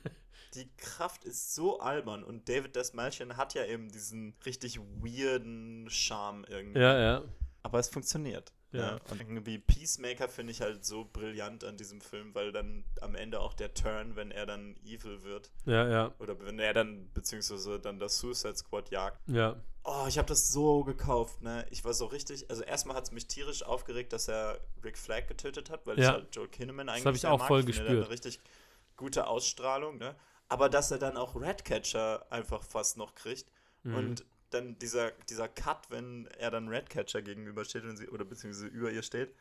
[0.55, 6.45] die Kraft ist so albern und David Desmalchian hat ja eben diesen richtig weirden Charme
[6.49, 6.81] irgendwie.
[6.81, 7.25] Ja, ja.
[7.63, 8.53] Aber es funktioniert.
[8.73, 8.81] Ja.
[8.93, 8.99] Ja.
[9.11, 13.41] Und irgendwie Peacemaker finde ich halt so brillant an diesem Film, weil dann am Ende
[13.41, 16.15] auch der Turn, wenn er dann evil wird, Ja, ja.
[16.21, 19.19] oder wenn er dann, beziehungsweise dann das Suicide Squad jagt.
[19.29, 19.57] Ja.
[19.83, 21.67] Oh, ich habe das so gekauft, ne?
[21.71, 25.27] Ich war so richtig, also erstmal hat es mich tierisch aufgeregt, dass er Rick Flag
[25.27, 26.13] getötet hat, weil ich Ja.
[26.13, 27.49] halt Joel Kinnaman eigentlich hab ich sehr auch mag.
[27.49, 28.05] voll finde, der hat gespürt.
[28.05, 28.41] Eine richtig
[28.97, 30.15] gute Ausstrahlung, ne?
[30.49, 33.47] Aber dass er dann auch Redcatcher einfach fast noch kriegt
[33.83, 33.95] Mhm.
[33.97, 38.91] und dann dieser, dieser Cut, wenn er dann Redcatcher gegenübersteht und sie, oder beziehungsweise über
[38.91, 39.35] ihr steht,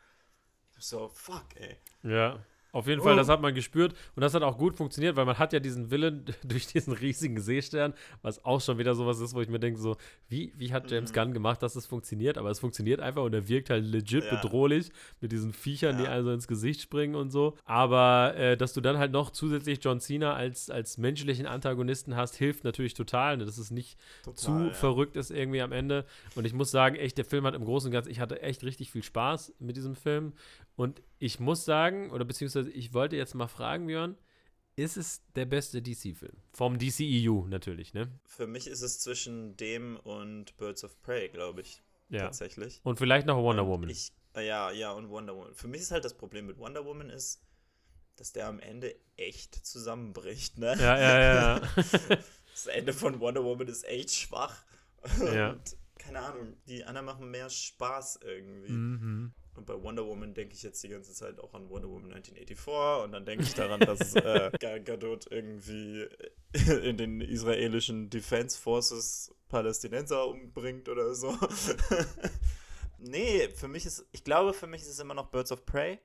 [0.78, 1.76] so, fuck, ey.
[2.02, 3.16] Ja, auf jeden Fall, Oh.
[3.16, 5.90] das hat man gespürt und das hat auch gut funktioniert, weil man hat ja diesen
[5.90, 9.80] Willen durch diesen riesigen Seestern, was auch schon wieder sowas ist, wo ich mir denke,
[9.80, 9.96] so,
[10.28, 11.14] wie, wie hat James Mhm.
[11.14, 12.38] Gunn gemacht, dass es funktioniert?
[12.38, 14.36] Aber es funktioniert einfach und er wirkt halt legit Ja.
[14.40, 14.90] bedrohlich
[15.20, 16.10] mit diesen Viechern, die Ja.
[16.10, 17.56] also ins Gesicht springen und so.
[17.64, 22.36] Aber äh, dass du dann halt noch zusätzlich John Cena als, als menschlichen Antagonisten hast,
[22.36, 23.36] hilft natürlich total.
[23.36, 23.44] Ne?
[23.44, 24.72] Das ist nicht Total, zu ja.
[24.72, 26.04] verrückt ist irgendwie am Ende.
[26.34, 28.62] Und ich muss sagen, echt, der Film hat im Großen und Ganzen, ich hatte echt
[28.64, 30.32] richtig viel Spaß mit diesem Film.
[30.80, 34.16] Und ich muss sagen, oder beziehungsweise ich wollte jetzt mal fragen, Björn,
[34.76, 36.32] ist es der beste DC-Film?
[36.54, 38.08] Vom DCEU natürlich, ne?
[38.24, 42.20] Für mich ist es zwischen dem und Birds of Prey, glaube ich, Ja.
[42.20, 42.80] tatsächlich.
[42.82, 43.90] Und vielleicht noch Wonder Und Woman.
[43.90, 45.54] Ich, äh, ja, ja, und Wonder Woman.
[45.54, 47.42] Für mich ist halt das Problem mit Wonder Woman ist,
[48.16, 50.76] dass der am Ende echt zusammenbricht, ne?
[50.78, 51.68] ja, ja, ja.
[52.54, 54.64] Das Ende von Wonder Woman ist echt schwach.
[55.30, 55.50] Ja.
[55.50, 58.72] Und keine Ahnung, die anderen machen mehr Spaß irgendwie.
[58.72, 59.34] mhm.
[59.60, 63.04] Und bei Wonder Woman denke ich jetzt die ganze Zeit auch an Wonder Woman 1984
[63.04, 66.08] und dann denke ich daran, dass äh, Gal Gadot irgendwie
[66.82, 71.36] in den israelischen Defense Forces Palästinenser umbringt oder so.
[72.98, 75.98] nee, für mich ist, ich glaube, für mich ist es immer noch Birds of Prey,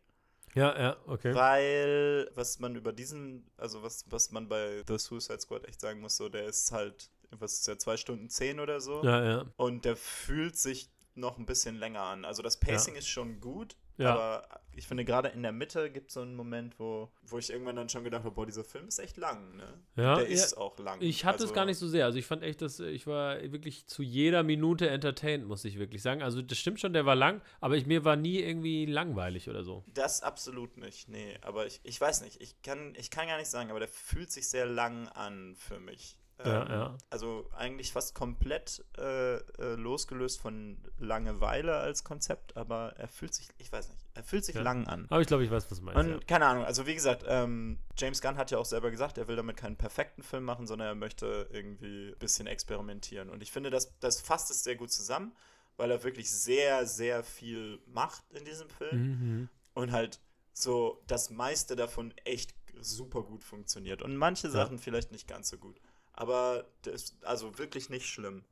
[0.54, 1.34] Ja, ja, okay.
[1.34, 6.02] weil was man über diesen, also was, was man bei The Suicide Squad echt sagen
[6.02, 9.02] muss, so der ist halt, was ist der, zwei Stunden zehn oder so.
[9.02, 9.46] Ja, ja.
[9.56, 12.26] Und der fühlt sich noch ein bisschen länger an.
[12.26, 14.14] Also das Pacing ist schon gut, Ja.
[14.14, 17.50] aber ich finde gerade in der Mitte gibt es so einen Moment, wo, wo ich
[17.50, 19.82] irgendwann dann schon gedacht habe, boah, dieser Film ist echt lang, ne?
[19.96, 20.34] Ja, der ja.
[20.34, 21.02] ist auch lang.
[21.02, 22.06] Ich hatte also, es gar nicht so sehr.
[22.06, 25.80] Also ich fand echt, dass äh, ich war wirklich zu jeder Minute entertained, muss ich
[25.80, 26.22] wirklich sagen.
[26.22, 29.64] Also das stimmt schon, der war lang, aber ich, mir war nie irgendwie langweilig oder
[29.64, 29.84] so.
[29.88, 31.38] Das absolut nicht, nee.
[31.42, 34.32] Aber ich, ich weiß nicht, ich kann, ich kann gar nicht sagen, aber der fühlt
[34.32, 36.18] sich sehr lang an für mich.
[36.44, 36.98] Ja, Ähm, ja.
[37.10, 43.48] Also eigentlich fast komplett äh, äh, losgelöst von Langeweile als Konzept, aber er fühlt sich,
[43.58, 44.62] ich weiß nicht, er fühlt sich Ja.
[44.62, 45.06] lang an.
[45.10, 45.98] Aber ich glaube, ich weiß, was du meinst.
[46.00, 46.20] Und ja.
[46.28, 49.38] keine Ahnung, also wie gesagt, ähm, James Gunn hat ja auch selber gesagt, er will
[49.38, 53.30] damit keinen perfekten Film machen, sondern er möchte irgendwie ein bisschen experimentieren.
[53.30, 55.34] Und ich finde, das, das fasst es sehr gut zusammen,
[55.78, 59.50] weil er wirklich sehr, sehr viel macht in diesem Film Mhm.
[59.74, 60.20] und halt
[60.52, 64.02] so das meiste davon echt super gut funktioniert.
[64.02, 65.80] Und manche Sachen vielleicht nicht ganz so gut.
[66.16, 68.44] Aber das, also wirklich nicht schlimm.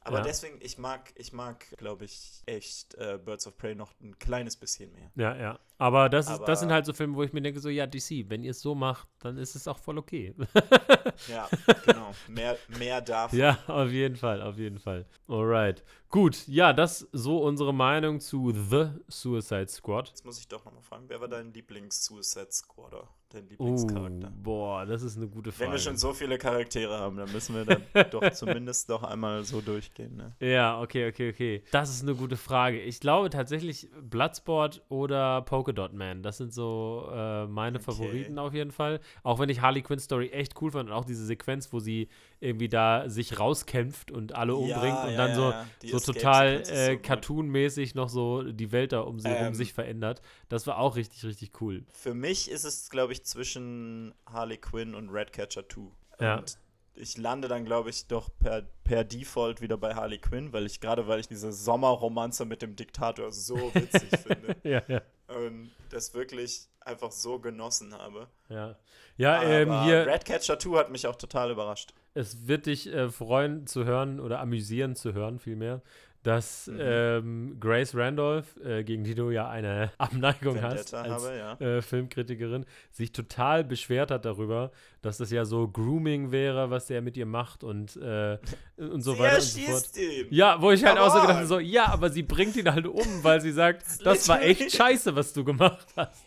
[0.00, 0.24] Aber Ja.
[0.24, 4.56] deswegen, ich mag, ich mag, glaube ich, echt äh, Birds of Prey noch ein kleines
[4.56, 5.10] bisschen mehr.
[5.14, 5.58] Ja, ja.
[5.84, 8.30] Aber das, ist, das sind halt so Filme, wo ich mir denke, so, ja, DC,
[8.30, 10.34] wenn ihr es so macht, dann ist es auch voll okay.
[11.28, 11.48] Ja,
[11.84, 12.10] genau.
[12.26, 13.38] Mehr, mehr davon.
[13.38, 15.06] ja, auf jeden Fall, auf jeden Fall.
[15.28, 15.84] Alright.
[16.08, 20.08] Gut, ja, das so unsere Meinung zu The Suicide Squad.
[20.08, 23.08] Jetzt muss ich doch nochmal fragen, wer war dein Lieblings-Suicide Squatter?
[23.30, 24.32] Dein Oh, Lieblingscharakter?
[24.42, 25.64] boah, das ist eine gute Frage.
[25.66, 29.42] Wenn wir schon so viele Charaktere haben, dann müssen wir dann doch zumindest doch einmal
[29.44, 30.14] so durchgehen.
[30.16, 30.36] Ne?
[30.40, 31.62] Ja, okay, okay, okay.
[31.72, 32.80] Das ist eine gute Frage.
[32.80, 35.42] Ich glaube tatsächlich Bloodsport oder
[35.74, 36.22] Polka Dot Man.
[36.22, 37.84] Das sind so äh, meine Okay.
[37.84, 39.00] Favoriten auf jeden Fall.
[39.22, 42.08] Auch wenn ich Harley Quinn Story echt cool fand und auch diese Sequenz, wo sie
[42.40, 45.52] irgendwie da sich rauskämpft und alle umbringt und dann so,
[45.82, 49.54] Die so total äh, so cartoonmäßig noch so die Welt da um sie um Ähm.
[49.54, 50.20] sich verändert.
[50.48, 51.84] Das war auch richtig, richtig cool.
[51.92, 55.80] Für mich ist es, glaube ich, zwischen Harley Quinn und Redcatcher 2.
[56.20, 56.36] Ja.
[56.38, 56.58] Und
[56.96, 60.80] ich lande dann, glaube ich, doch per, per Default wieder bei Harley Quinn, weil ich
[60.80, 65.02] gerade, weil ich diese Sommerromanze mit dem Diktator so witzig finde Ja, ja.
[65.28, 68.28] Und das wirklich einfach so genossen habe.
[68.48, 68.76] Ja,
[69.16, 71.94] ja Aber ähm, hier, Redcatcher 2 hat mich auch total überrascht.
[72.14, 75.82] es wird dich äh, freuen zu hören oder amüsieren zu hören vielmehr,
[76.24, 76.78] dass Mhm.
[76.80, 81.52] ähm, Grace Randolph, äh, gegen die du ja eine Abneigung hast Vendetta als habe, ja.
[81.60, 84.72] äh, Filmkritikerin, sich total beschwert hat darüber,
[85.02, 88.38] dass das ja so Grooming wäre, was der mit ihr macht und, äh,
[88.78, 89.96] und so Sie weiter und so fort.
[89.96, 90.26] ihn.
[90.30, 92.72] Ja, wo ich halt Come auch so gedacht habe, so, ja, aber sie bringt ihn
[92.72, 96.24] halt um, weil sie sagt, das war echt scheiße, was du gemacht hast.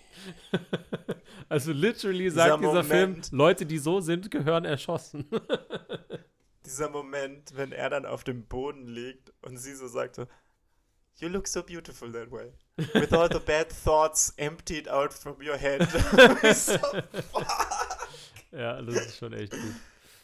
[1.50, 3.32] also literally sagt dieser Film, Moment.
[3.32, 5.26] Leute, die so sind, gehören erschossen.
[6.68, 10.28] Dieser Moment, wenn er dann auf dem Boden liegt und sie so sagt so,
[11.20, 12.52] You look so beautiful that way.
[12.94, 15.82] With all the bad thoughts emptied out from your head.
[16.54, 17.48] So, fuck.
[18.52, 19.76] ja, das ist schon echt gut.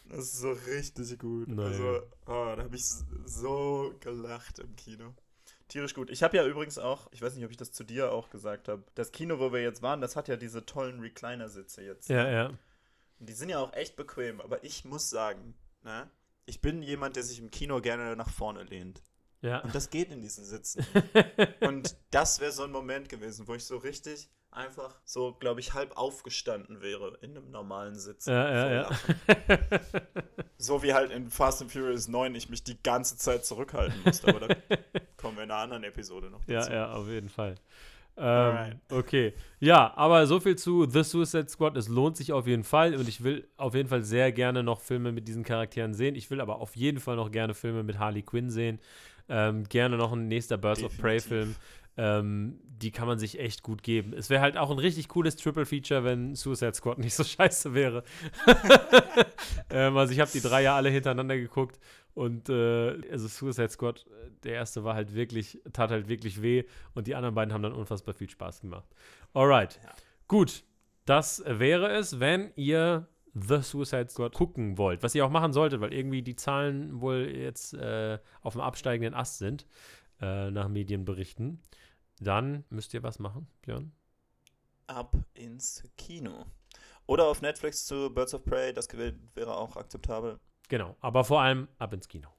[0.09, 1.47] Das ist so richtig gut.
[1.47, 1.69] Naja.
[1.69, 2.85] Also, oh, da habe ich
[3.25, 5.15] so gelacht im Kino.
[5.69, 6.11] Tierisch gut.
[6.11, 8.67] Ich habe ja übrigens auch, ich weiß nicht, ob ich das zu dir auch gesagt
[8.67, 12.09] habe, das Kino, wo wir jetzt waren, das hat ja diese tollen Recliner-Sitze jetzt.
[12.09, 12.47] Ja, ja.
[13.19, 16.11] Und die sind ja auch echt bequem, aber ich muss sagen, ne,
[16.45, 19.01] ich bin jemand, der sich im Kino gerne nach vorne lehnt.
[19.41, 19.59] Ja.
[19.59, 20.85] Und das geht in diesen Sitzen.
[21.61, 25.73] Und das wäre so ein Moment gewesen, wo ich so richtig einfach so, glaube ich,
[25.73, 28.25] halb aufgestanden wäre in einem normalen Sitz.
[28.27, 28.89] Ja, ja, ja.
[30.57, 34.29] So wie halt in Fast and Furious 9 ich mich die ganze Zeit zurückhalten musste.
[34.29, 34.55] Aber da
[35.17, 36.71] kommen wir in einer anderen Episode noch Ja, dazu.
[36.71, 37.55] ja, auf jeden Fall.
[38.15, 39.33] Ähm, okay.
[39.59, 41.77] Ja, aber so viel zu The Suicide Squad.
[41.77, 44.81] Es lohnt sich auf jeden Fall und ich will auf jeden Fall sehr gerne noch
[44.81, 46.15] Filme mit diesen Charakteren sehen.
[46.15, 48.79] Ich will aber auf jeden Fall noch gerne Filme mit Harley Quinn sehen.
[49.29, 51.19] Ähm, gerne noch ein nächster Birds of Prey.
[51.19, 51.55] Film.
[51.95, 54.13] Ähm, die kann man sich echt gut geben.
[54.13, 57.73] Es wäre halt auch ein richtig cooles Triple Feature, wenn Suicide Squad nicht so scheiße
[57.73, 58.03] wäre.
[59.69, 61.79] ähm, also ich habe die drei ja alle hintereinander geguckt
[62.13, 66.63] und äh, also Suicide Squad, äh, der erste war halt wirklich, tat halt wirklich weh
[66.93, 68.87] und die anderen beiden haben dann unfassbar viel Spaß gemacht.
[69.33, 69.79] Alright.
[69.83, 69.89] Ja.
[70.27, 70.63] Gut.
[71.05, 75.03] Das wäre es, wenn ihr The Suicide Squad gucken wollt.
[75.03, 79.13] Was ihr auch machen solltet, weil irgendwie die Zahlen wohl jetzt äh, auf dem absteigenden
[79.13, 79.65] Ast sind,
[80.21, 81.61] äh, nach Medienberichten.
[82.19, 83.91] Dann müsst ihr was machen, Björn.
[84.87, 86.45] Ab ins Kino.
[87.05, 90.39] Oder auf Netflix zu Birds of Prey, das wäre auch akzeptabel.
[90.69, 92.29] Genau, aber vor allem ab ins Kino.